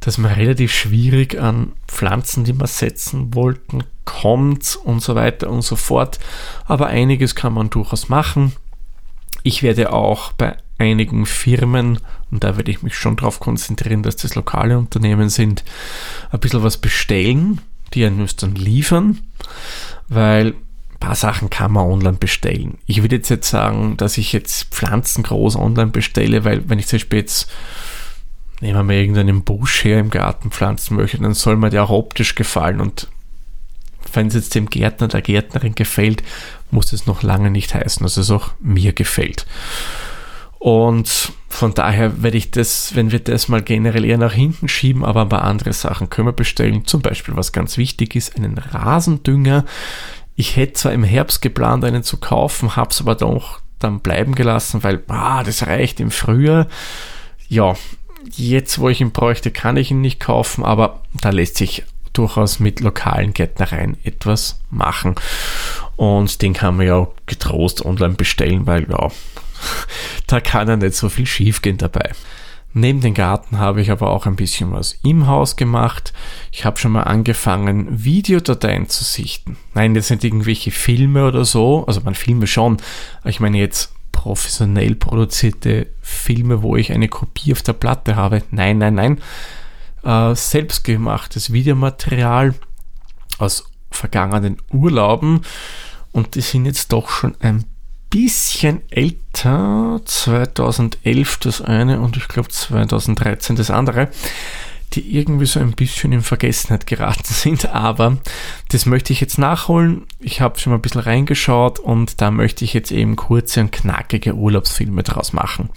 dass 0.00 0.18
man 0.18 0.32
relativ 0.32 0.72
schwierig 0.72 1.40
an 1.40 1.72
Pflanzen, 1.86 2.44
die 2.44 2.52
man 2.52 2.66
setzen 2.66 3.34
wollten, 3.34 3.84
kommt 4.04 4.78
und 4.84 5.02
so 5.02 5.14
weiter 5.14 5.50
und 5.50 5.62
so 5.62 5.76
fort. 5.76 6.18
Aber 6.66 6.86
einiges 6.86 7.34
kann 7.34 7.52
man 7.52 7.70
durchaus 7.70 8.08
machen. 8.08 8.52
Ich 9.42 9.62
werde 9.62 9.92
auch 9.92 10.32
bei 10.32 10.56
einigen 10.78 11.26
Firmen, 11.26 11.98
und 12.30 12.44
da 12.44 12.56
werde 12.56 12.70
ich 12.70 12.82
mich 12.82 12.96
schon 12.96 13.16
darauf 13.16 13.40
konzentrieren, 13.40 14.02
dass 14.02 14.16
das 14.16 14.34
lokale 14.34 14.78
Unternehmen 14.78 15.28
sind, 15.28 15.64
ein 16.30 16.40
bisschen 16.40 16.62
was 16.62 16.78
bestellen, 16.78 17.60
die 17.94 18.04
einen 18.04 18.28
dann 18.38 18.54
liefern, 18.54 19.18
weil 20.08 20.48
ein 20.48 20.98
paar 21.00 21.14
Sachen 21.14 21.50
kann 21.50 21.72
man 21.72 21.86
online 21.86 22.18
bestellen. 22.18 22.78
Ich 22.86 23.02
würde 23.02 23.16
jetzt, 23.16 23.28
jetzt 23.28 23.50
sagen, 23.50 23.96
dass 23.96 24.18
ich 24.18 24.32
jetzt 24.32 24.74
Pflanzen 24.74 25.22
groß 25.22 25.56
online 25.56 25.90
bestelle, 25.90 26.44
weil 26.44 26.68
wenn 26.68 26.78
ich 26.78 26.86
zum 26.86 26.98
Beispiel 26.98 27.20
jetzt 27.20 27.50
nehmen 28.60 28.76
wir 28.76 28.82
mal 28.82 28.94
irgendeinen 28.94 29.44
Busch 29.44 29.84
her 29.84 30.00
im 30.00 30.10
Garten 30.10 30.50
pflanzen 30.50 30.96
möchte, 30.96 31.18
dann 31.18 31.34
soll 31.34 31.56
mir 31.56 31.70
der 31.70 31.84
auch 31.84 31.90
optisch 31.90 32.34
gefallen 32.34 32.80
und 32.80 33.08
wenn 34.12 34.28
es 34.28 34.34
jetzt 34.34 34.54
dem 34.54 34.70
Gärtner, 34.70 35.08
der 35.08 35.22
Gärtnerin 35.22 35.74
gefällt, 35.74 36.22
muss 36.70 36.92
es 36.92 37.06
noch 37.06 37.22
lange 37.22 37.50
nicht 37.50 37.74
heißen, 37.74 38.02
dass 38.02 38.16
es 38.16 38.30
auch 38.30 38.52
mir 38.60 38.92
gefällt. 38.92 39.46
Und 40.58 41.32
von 41.48 41.74
daher 41.74 42.22
werde 42.22 42.36
ich 42.36 42.50
das, 42.50 42.94
wenn 42.94 43.12
wir 43.12 43.20
das 43.20 43.48
mal 43.48 43.62
generell 43.62 44.04
eher 44.04 44.18
nach 44.18 44.32
hinten 44.32 44.68
schieben, 44.68 45.04
aber 45.04 45.22
ein 45.22 45.28
paar 45.28 45.44
andere 45.44 45.72
Sachen 45.72 46.10
können 46.10 46.28
wir 46.28 46.32
bestellen. 46.32 46.84
Zum 46.84 47.00
Beispiel, 47.00 47.36
was 47.36 47.52
ganz 47.52 47.76
wichtig 47.78 48.16
ist, 48.16 48.36
einen 48.36 48.58
Rasendünger. 48.58 49.64
Ich 50.36 50.56
hätte 50.56 50.74
zwar 50.74 50.92
im 50.92 51.04
Herbst 51.04 51.42
geplant, 51.42 51.84
einen 51.84 52.02
zu 52.02 52.18
kaufen, 52.18 52.76
habe 52.76 52.90
es 52.90 53.00
aber 53.00 53.14
doch 53.14 53.60
dann 53.78 54.00
bleiben 54.00 54.34
gelassen, 54.34 54.82
weil 54.82 55.02
ah, 55.08 55.42
das 55.44 55.66
reicht 55.66 56.00
im 56.00 56.10
Frühjahr. 56.10 56.66
Ja, 57.48 57.74
jetzt, 58.32 58.78
wo 58.78 58.88
ich 58.88 59.00
ihn 59.00 59.12
bräuchte, 59.12 59.50
kann 59.50 59.76
ich 59.76 59.90
ihn 59.90 60.00
nicht 60.00 60.20
kaufen, 60.20 60.64
aber 60.64 61.02
da 61.14 61.30
lässt 61.30 61.56
sich 61.56 61.84
durchaus 62.12 62.58
mit 62.58 62.80
lokalen 62.80 63.32
Gärtnereien 63.32 63.96
etwas 64.02 64.60
machen. 64.70 65.14
Und 65.96 66.42
den 66.42 66.52
kann 66.52 66.76
man 66.76 66.86
ja 66.86 67.08
getrost 67.26 67.84
online 67.84 68.14
bestellen, 68.14 68.66
weil 68.66 68.88
ja, 68.90 69.08
da 70.26 70.40
kann 70.40 70.68
ja 70.68 70.76
nicht 70.76 70.94
so 70.94 71.08
viel 71.08 71.26
schiefgehen 71.26 71.78
dabei. 71.78 72.12
Neben 72.74 73.00
dem 73.00 73.14
Garten 73.14 73.58
habe 73.58 73.80
ich 73.80 73.90
aber 73.90 74.10
auch 74.10 74.26
ein 74.26 74.36
bisschen 74.36 74.72
was 74.72 74.98
im 75.02 75.26
Haus 75.26 75.56
gemacht. 75.56 76.12
Ich 76.52 76.64
habe 76.64 76.78
schon 76.78 76.92
mal 76.92 77.04
angefangen, 77.04 78.04
Videodateien 78.04 78.88
zu 78.88 79.04
sichten. 79.04 79.56
Nein, 79.74 79.94
das 79.94 80.08
sind 80.08 80.22
irgendwelche 80.22 80.70
Filme 80.70 81.26
oder 81.26 81.44
so. 81.44 81.84
Also 81.86 82.02
man 82.02 82.14
Filme 82.14 82.46
schon. 82.46 82.76
Ich 83.24 83.40
meine 83.40 83.58
jetzt 83.58 83.94
professionell 84.12 84.96
produzierte 84.96 85.86
Filme, 86.02 86.62
wo 86.62 86.76
ich 86.76 86.92
eine 86.92 87.08
Kopie 87.08 87.52
auf 87.52 87.62
der 87.62 87.72
Platte 87.72 88.16
habe. 88.16 88.42
Nein, 88.50 88.78
nein, 88.78 88.94
nein. 88.94 89.20
Äh, 90.04 90.34
selbstgemachtes 90.34 91.52
Videomaterial 91.52 92.54
aus 93.38 93.64
vergangenen 93.90 94.58
Urlauben 94.70 95.40
und 96.12 96.34
die 96.34 96.40
sind 96.40 96.66
jetzt 96.66 96.92
doch 96.92 97.08
schon 97.08 97.34
ein 97.40 97.64
bisschen 98.10 98.82
älter. 98.90 100.00
2011 100.04 101.38
das 101.38 101.60
eine 101.62 102.00
und 102.00 102.16
ich 102.16 102.28
glaube 102.28 102.48
2013 102.48 103.56
das 103.56 103.70
andere 103.70 104.08
die 104.94 105.16
irgendwie 105.16 105.46
so 105.46 105.60
ein 105.60 105.72
bisschen 105.72 106.12
in 106.12 106.22
Vergessenheit 106.22 106.86
geraten 106.86 107.22
sind, 107.24 107.66
aber 107.66 108.18
das 108.68 108.86
möchte 108.86 109.12
ich 109.12 109.20
jetzt 109.20 109.38
nachholen. 109.38 110.06
Ich 110.18 110.40
habe 110.40 110.58
schon 110.58 110.70
mal 110.70 110.78
ein 110.78 110.82
bisschen 110.82 111.02
reingeschaut 111.02 111.78
und 111.78 112.20
da 112.20 112.30
möchte 112.30 112.64
ich 112.64 112.72
jetzt 112.72 112.90
eben 112.90 113.16
kurze 113.16 113.60
und 113.60 113.72
knackige 113.72 114.34
Urlaubsfilme 114.34 115.02
draus 115.02 115.32
machen. 115.32 115.70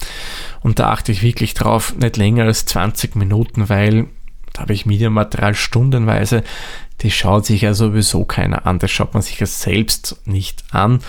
Und 0.62 0.78
da 0.78 0.90
achte 0.90 1.12
ich 1.12 1.22
wirklich 1.22 1.54
drauf, 1.54 1.94
nicht 1.96 2.16
länger 2.16 2.44
als 2.44 2.66
20 2.66 3.16
Minuten, 3.16 3.68
weil 3.68 4.06
da 4.52 4.62
habe 4.62 4.74
ich 4.74 4.86
Medienmaterial 4.86 5.54
stundenweise, 5.54 6.42
das 6.98 7.12
schaut 7.12 7.46
sich 7.46 7.62
ja 7.62 7.74
sowieso 7.74 8.24
keiner 8.24 8.66
an, 8.66 8.78
das 8.78 8.90
schaut 8.90 9.14
man 9.14 9.22
sich 9.22 9.40
ja 9.40 9.46
selbst 9.46 10.20
nicht 10.24 10.64
an. 10.70 11.00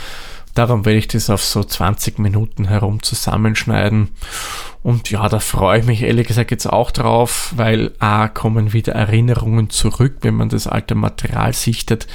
Darum 0.53 0.85
werde 0.85 0.99
ich 0.99 1.07
das 1.07 1.29
auf 1.31 1.43
so 1.43 1.63
20 1.63 2.19
Minuten 2.19 2.65
herum 2.65 3.01
zusammenschneiden. 3.01 4.09
Und 4.83 5.09
ja, 5.09 5.27
da 5.27 5.39
freue 5.39 5.79
ich 5.79 5.85
mich 5.85 6.03
ehrlich 6.03 6.27
gesagt 6.27 6.51
jetzt 6.51 6.67
auch 6.67 6.91
drauf, 6.91 7.53
weil 7.55 7.93
A, 7.99 8.27
kommen 8.27 8.73
wieder 8.73 8.93
Erinnerungen 8.93 9.71
zurück, 9.71 10.17
wenn 10.21 10.35
man 10.35 10.49
das 10.49 10.67
alte 10.67 10.93
Material 10.93 11.53
sichtet. 11.53 12.07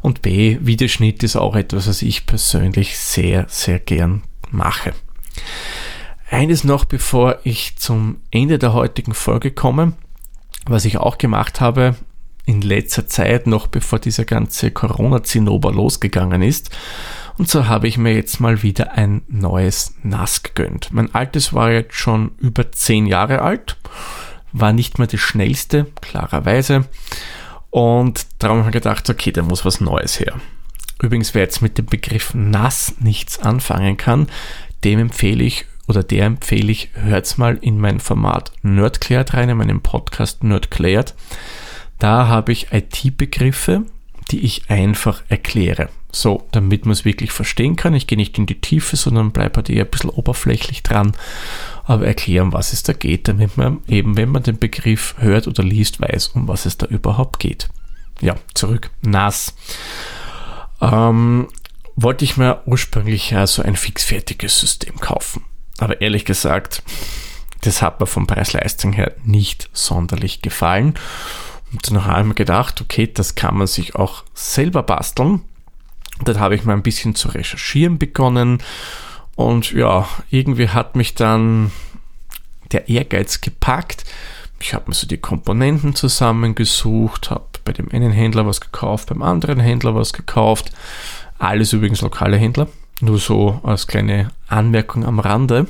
Und 0.00 0.22
B, 0.22 0.58
Videoschnitt 0.62 1.22
ist 1.22 1.36
auch 1.36 1.56
etwas, 1.56 1.86
was 1.86 2.02
ich 2.02 2.24
persönlich 2.24 2.98
sehr, 2.98 3.46
sehr 3.48 3.80
gern 3.80 4.22
mache. 4.50 4.94
Eines 6.30 6.64
noch, 6.64 6.86
bevor 6.86 7.38
ich 7.44 7.76
zum 7.76 8.16
Ende 8.30 8.58
der 8.58 8.72
heutigen 8.72 9.14
Folge 9.14 9.50
komme, 9.50 9.92
was 10.66 10.86
ich 10.86 10.96
auch 10.96 11.18
gemacht 11.18 11.60
habe 11.60 11.96
in 12.46 12.60
letzter 12.60 13.06
Zeit, 13.06 13.46
noch 13.46 13.66
bevor 13.66 13.98
dieser 13.98 14.24
ganze 14.24 14.70
Corona-Zinnober 14.70 15.72
losgegangen 15.72 16.42
ist, 16.42 16.70
und 17.36 17.48
so 17.48 17.66
habe 17.66 17.88
ich 17.88 17.98
mir 17.98 18.14
jetzt 18.14 18.40
mal 18.40 18.62
wieder 18.62 18.92
ein 18.92 19.22
neues 19.28 19.94
NAS 20.02 20.42
gegönnt. 20.42 20.92
Mein 20.92 21.14
altes 21.14 21.52
war 21.52 21.70
jetzt 21.70 21.94
schon 21.94 22.32
über 22.38 22.70
10 22.70 23.06
Jahre 23.06 23.42
alt, 23.42 23.76
war 24.52 24.72
nicht 24.72 24.98
mehr 24.98 25.08
das 25.08 25.20
schnellste, 25.20 25.86
klarerweise. 26.00 26.86
Und 27.70 28.26
darum 28.38 28.58
habe 28.58 28.68
ich 28.68 28.74
gedacht, 28.74 29.10
okay, 29.10 29.32
da 29.32 29.42
muss 29.42 29.64
was 29.64 29.80
Neues 29.80 30.20
her. 30.20 30.34
Übrigens, 31.02 31.34
wer 31.34 31.42
jetzt 31.42 31.60
mit 31.60 31.76
dem 31.76 31.86
Begriff 31.86 32.34
NAS 32.34 32.94
nichts 33.00 33.40
anfangen 33.40 33.96
kann, 33.96 34.28
dem 34.84 35.00
empfehle 35.00 35.42
ich 35.42 35.66
oder 35.86 36.02
der 36.02 36.26
empfehle 36.26 36.70
ich, 36.70 36.90
hört 36.94 37.36
mal 37.36 37.58
in 37.60 37.78
mein 37.80 38.00
Format 38.00 38.52
Nerdklärt 38.62 39.34
rein, 39.34 39.48
in 39.48 39.56
meinem 39.56 39.80
Podcast 39.80 40.44
Nerdklärt. 40.44 41.14
Da 41.98 42.28
habe 42.28 42.52
ich 42.52 42.72
IT-Begriffe, 42.72 43.82
die 44.30 44.40
ich 44.40 44.70
einfach 44.70 45.22
erkläre. 45.28 45.88
So, 46.14 46.46
damit 46.52 46.86
man 46.86 46.92
es 46.92 47.04
wirklich 47.04 47.32
verstehen 47.32 47.74
kann. 47.74 47.92
Ich 47.92 48.06
gehe 48.06 48.16
nicht 48.16 48.38
in 48.38 48.46
die 48.46 48.60
Tiefe, 48.60 48.94
sondern 48.94 49.32
bleibe 49.32 49.56
halt 49.56 49.68
eher 49.68 49.84
ein 49.84 49.90
bisschen 49.90 50.10
oberflächlich 50.10 50.84
dran, 50.84 51.12
aber 51.82 52.06
erklären, 52.06 52.52
was 52.52 52.72
es 52.72 52.84
da 52.84 52.92
geht, 52.92 53.26
damit 53.26 53.56
man 53.56 53.82
eben, 53.88 54.16
wenn 54.16 54.28
man 54.28 54.44
den 54.44 54.60
Begriff 54.60 55.16
hört 55.18 55.48
oder 55.48 55.64
liest, 55.64 56.00
weiß, 56.00 56.28
um 56.28 56.46
was 56.46 56.66
es 56.66 56.78
da 56.78 56.86
überhaupt 56.86 57.40
geht. 57.40 57.68
Ja, 58.20 58.36
zurück. 58.54 58.90
NAS. 59.02 59.56
Ähm, 60.80 61.48
wollte 61.96 62.24
ich 62.24 62.36
mir 62.36 62.62
ursprünglich 62.66 63.30
ja 63.30 63.44
so 63.48 63.62
ein 63.62 63.74
fixfertiges 63.74 64.60
System 64.60 65.00
kaufen. 65.00 65.44
Aber 65.78 66.00
ehrlich 66.00 66.24
gesagt, 66.24 66.84
das 67.62 67.82
hat 67.82 67.98
mir 67.98 68.06
vom 68.06 68.28
Preis-Leistung 68.28 68.92
her 68.92 69.16
nicht 69.24 69.68
sonderlich 69.72 70.42
gefallen. 70.42 70.94
Und 71.72 71.90
dann 71.90 72.04
habe 72.04 72.20
ich 72.20 72.26
mir 72.28 72.34
gedacht, 72.34 72.80
okay, 72.80 73.10
das 73.12 73.34
kann 73.34 73.56
man 73.56 73.66
sich 73.66 73.96
auch 73.96 74.22
selber 74.32 74.84
basteln. 74.84 75.40
Dann 76.22 76.38
habe 76.38 76.54
ich 76.54 76.64
mal 76.64 76.74
ein 76.74 76.82
bisschen 76.82 77.14
zu 77.14 77.28
recherchieren 77.28 77.98
begonnen. 77.98 78.58
Und 79.36 79.72
ja, 79.72 80.08
irgendwie 80.30 80.68
hat 80.68 80.96
mich 80.96 81.14
dann 81.14 81.72
der 82.72 82.88
Ehrgeiz 82.88 83.40
gepackt. 83.40 84.04
Ich 84.60 84.74
habe 84.74 84.84
mir 84.88 84.94
so 84.94 85.06
die 85.06 85.18
Komponenten 85.18 85.94
zusammengesucht, 85.94 87.30
habe 87.30 87.44
bei 87.64 87.72
dem 87.72 87.90
einen 87.90 88.12
Händler 88.12 88.46
was 88.46 88.60
gekauft, 88.60 89.08
beim 89.08 89.22
anderen 89.22 89.60
Händler 89.60 89.94
was 89.94 90.12
gekauft. 90.12 90.70
Alles 91.38 91.72
übrigens 91.72 92.00
lokale 92.00 92.36
Händler. 92.36 92.68
Nur 93.00 93.18
so 93.18 93.60
als 93.64 93.86
kleine 93.86 94.30
Anmerkung 94.46 95.04
am 95.04 95.18
Rande 95.18 95.66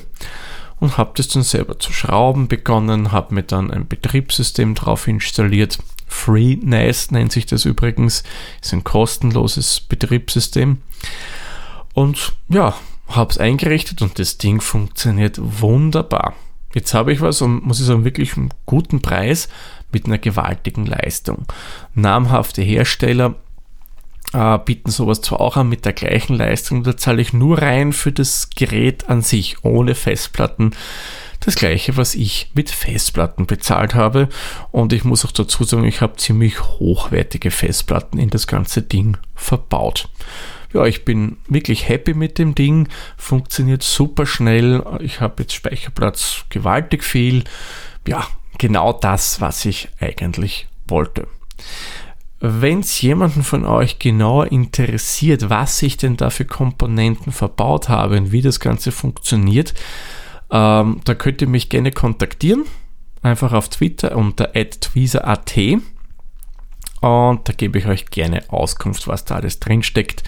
und 0.78 0.98
habe 0.98 1.12
das 1.16 1.28
dann 1.28 1.42
selber 1.42 1.78
zu 1.78 1.92
schrauben 1.92 2.48
begonnen, 2.48 3.12
habe 3.12 3.34
mir 3.34 3.42
dann 3.42 3.70
ein 3.70 3.88
Betriebssystem 3.88 4.74
drauf 4.74 5.08
installiert. 5.08 5.78
FreeNAS 6.06 7.10
nennt 7.10 7.32
sich 7.32 7.46
das 7.46 7.64
übrigens, 7.64 8.22
ist 8.62 8.72
ein 8.72 8.84
kostenloses 8.84 9.80
Betriebssystem. 9.80 10.78
Und 11.92 12.34
ja, 12.48 12.74
habe 13.08 13.30
es 13.30 13.38
eingerichtet 13.38 14.02
und 14.02 14.18
das 14.18 14.38
Ding 14.38 14.60
funktioniert 14.60 15.38
wunderbar. 15.40 16.34
Jetzt 16.74 16.92
habe 16.94 17.12
ich 17.12 17.20
was 17.20 17.40
und 17.40 17.64
muss 17.64 17.80
ich 17.80 17.86
sagen, 17.86 18.04
wirklich 18.04 18.36
einen 18.36 18.52
guten 18.66 19.00
Preis 19.00 19.48
mit 19.92 20.06
einer 20.06 20.18
gewaltigen 20.18 20.86
Leistung. 20.86 21.46
Namhafte 21.94 22.62
Hersteller 22.62 23.36
äh, 24.32 24.58
bieten 24.58 24.90
sowas 24.90 25.20
zwar 25.20 25.40
auch 25.40 25.56
an 25.56 25.68
mit 25.68 25.84
der 25.84 25.92
gleichen 25.92 26.34
Leistung, 26.34 26.82
da 26.82 26.96
zahle 26.96 27.22
ich 27.22 27.32
nur 27.32 27.62
rein 27.62 27.92
für 27.92 28.10
das 28.10 28.50
Gerät 28.50 29.08
an 29.08 29.22
sich, 29.22 29.64
ohne 29.64 29.94
Festplatten. 29.94 30.72
Das 31.44 31.56
gleiche, 31.56 31.96
was 31.96 32.14
ich 32.14 32.50
mit 32.54 32.70
Festplatten 32.70 33.46
bezahlt 33.46 33.94
habe. 33.94 34.28
Und 34.70 34.92
ich 34.92 35.04
muss 35.04 35.24
auch 35.24 35.32
dazu 35.32 35.64
sagen, 35.64 35.84
ich 35.84 36.00
habe 36.00 36.16
ziemlich 36.16 36.60
hochwertige 36.60 37.50
Festplatten 37.50 38.18
in 38.18 38.30
das 38.30 38.46
ganze 38.46 38.82
Ding 38.82 39.18
verbaut. 39.34 40.08
Ja, 40.72 40.84
ich 40.86 41.04
bin 41.04 41.36
wirklich 41.46 41.88
happy 41.88 42.14
mit 42.14 42.38
dem 42.38 42.54
Ding. 42.54 42.88
Funktioniert 43.16 43.82
super 43.82 44.26
schnell. 44.26 44.82
Ich 45.00 45.20
habe 45.20 45.42
jetzt 45.42 45.52
Speicherplatz 45.52 46.44
gewaltig 46.48 47.04
viel. 47.04 47.44
Ja, 48.08 48.26
genau 48.58 48.92
das, 48.92 49.40
was 49.40 49.64
ich 49.66 49.88
eigentlich 50.00 50.66
wollte. 50.88 51.28
Wenn 52.40 52.80
es 52.80 53.00
jemanden 53.00 53.42
von 53.42 53.64
euch 53.64 53.98
genauer 53.98 54.50
interessiert, 54.50 55.48
was 55.48 55.80
ich 55.82 55.96
denn 55.96 56.16
da 56.16 56.30
für 56.30 56.44
Komponenten 56.44 57.32
verbaut 57.32 57.88
habe 57.88 58.16
und 58.16 58.32
wie 58.32 58.42
das 58.42 58.60
Ganze 58.60 58.92
funktioniert, 58.92 59.74
ähm, 60.54 61.00
da 61.04 61.14
könnt 61.14 61.42
ihr 61.42 61.48
mich 61.48 61.68
gerne 61.68 61.90
kontaktieren. 61.90 62.64
Einfach 63.22 63.52
auf 63.52 63.68
Twitter 63.68 64.16
unter 64.16 64.52
tweezer.at 64.52 65.56
und 67.00 67.48
da 67.48 67.52
gebe 67.52 67.78
ich 67.78 67.86
euch 67.86 68.06
gerne 68.06 68.44
Auskunft, 68.48 69.08
was 69.08 69.24
da 69.24 69.36
alles 69.36 69.60
drinsteckt, 69.60 70.22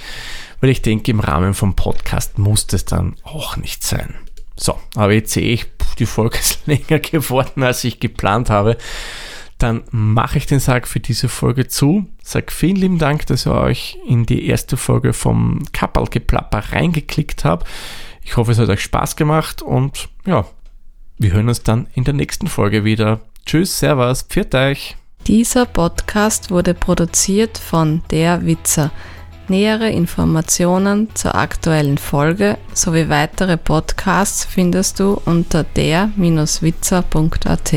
weil 0.61 0.71
ich 0.71 0.83
denke, 0.83 1.11
im 1.11 1.21
Rahmen 1.21 1.55
vom 1.55 1.75
Podcast 1.77 2.39
muss 2.39 2.67
das 2.67 2.85
dann 2.85 3.17
auch 3.23 3.57
nicht 3.57 3.83
sein. 3.83 4.15
So, 4.57 4.79
aber 4.95 5.13
jetzt 5.13 5.33
sehe 5.33 5.53
ich, 5.53 5.67
die 5.99 6.07
Folge 6.07 6.39
ist 6.39 6.61
länger 6.67 6.99
geworden, 6.99 7.63
als 7.63 7.85
ich 7.85 8.01
geplant 8.01 8.51
habe 8.51 8.77
dann 9.59 9.85
mache 9.91 10.39
ich 10.39 10.47
den 10.47 10.61
Sarg 10.61 10.87
für 10.87 11.01
diese 11.01 11.29
Folge 11.29 11.67
zu. 11.67 12.07
Sag 12.23 12.53
vielen 12.53 12.77
lieben 12.77 12.99
Dank, 12.99 13.27
dass 13.27 13.47
ihr 13.47 13.55
euch 13.55 13.99
in 14.07 14.27
die 14.27 14.47
erste 14.47 14.77
Folge 14.77 15.13
vom 15.13 15.63
Kappelgeplapper 15.73 16.73
reingeklickt 16.73 17.45
habt. 17.45 17.67
Ich 18.27 18.37
hoffe, 18.37 18.53
es 18.53 18.59
hat 18.59 18.69
euch 18.69 18.83
Spaß 18.83 19.15
gemacht 19.15 19.63
und 19.63 20.09
ja, 20.27 20.45
wir 21.17 21.33
hören 21.33 21.49
uns 21.49 21.63
dann 21.63 21.87
in 21.95 22.03
der 22.03 22.13
nächsten 22.13 22.49
Folge 22.49 22.85
wieder. 22.85 23.21
Tschüss, 23.47 23.79
Servus, 23.79 24.23
pfiat 24.23 24.55
euch. 24.55 24.97
Dieser 25.29 25.65
Podcast 25.65 26.51
wurde 26.51 26.75
produziert 26.75 27.57
von 27.57 28.03
Der 28.11 28.45
Witzer. 28.45 28.91
Nähere 29.47 29.91
Informationen 29.91 31.15
zur 31.15 31.37
aktuellen 31.37 31.99
Folge 31.99 32.59
sowie 32.75 33.09
weitere 33.09 33.57
Podcasts 33.57 34.45
findest 34.45 34.99
du 34.99 35.21
unter 35.25 35.63
der-witzer.at. 35.63 37.75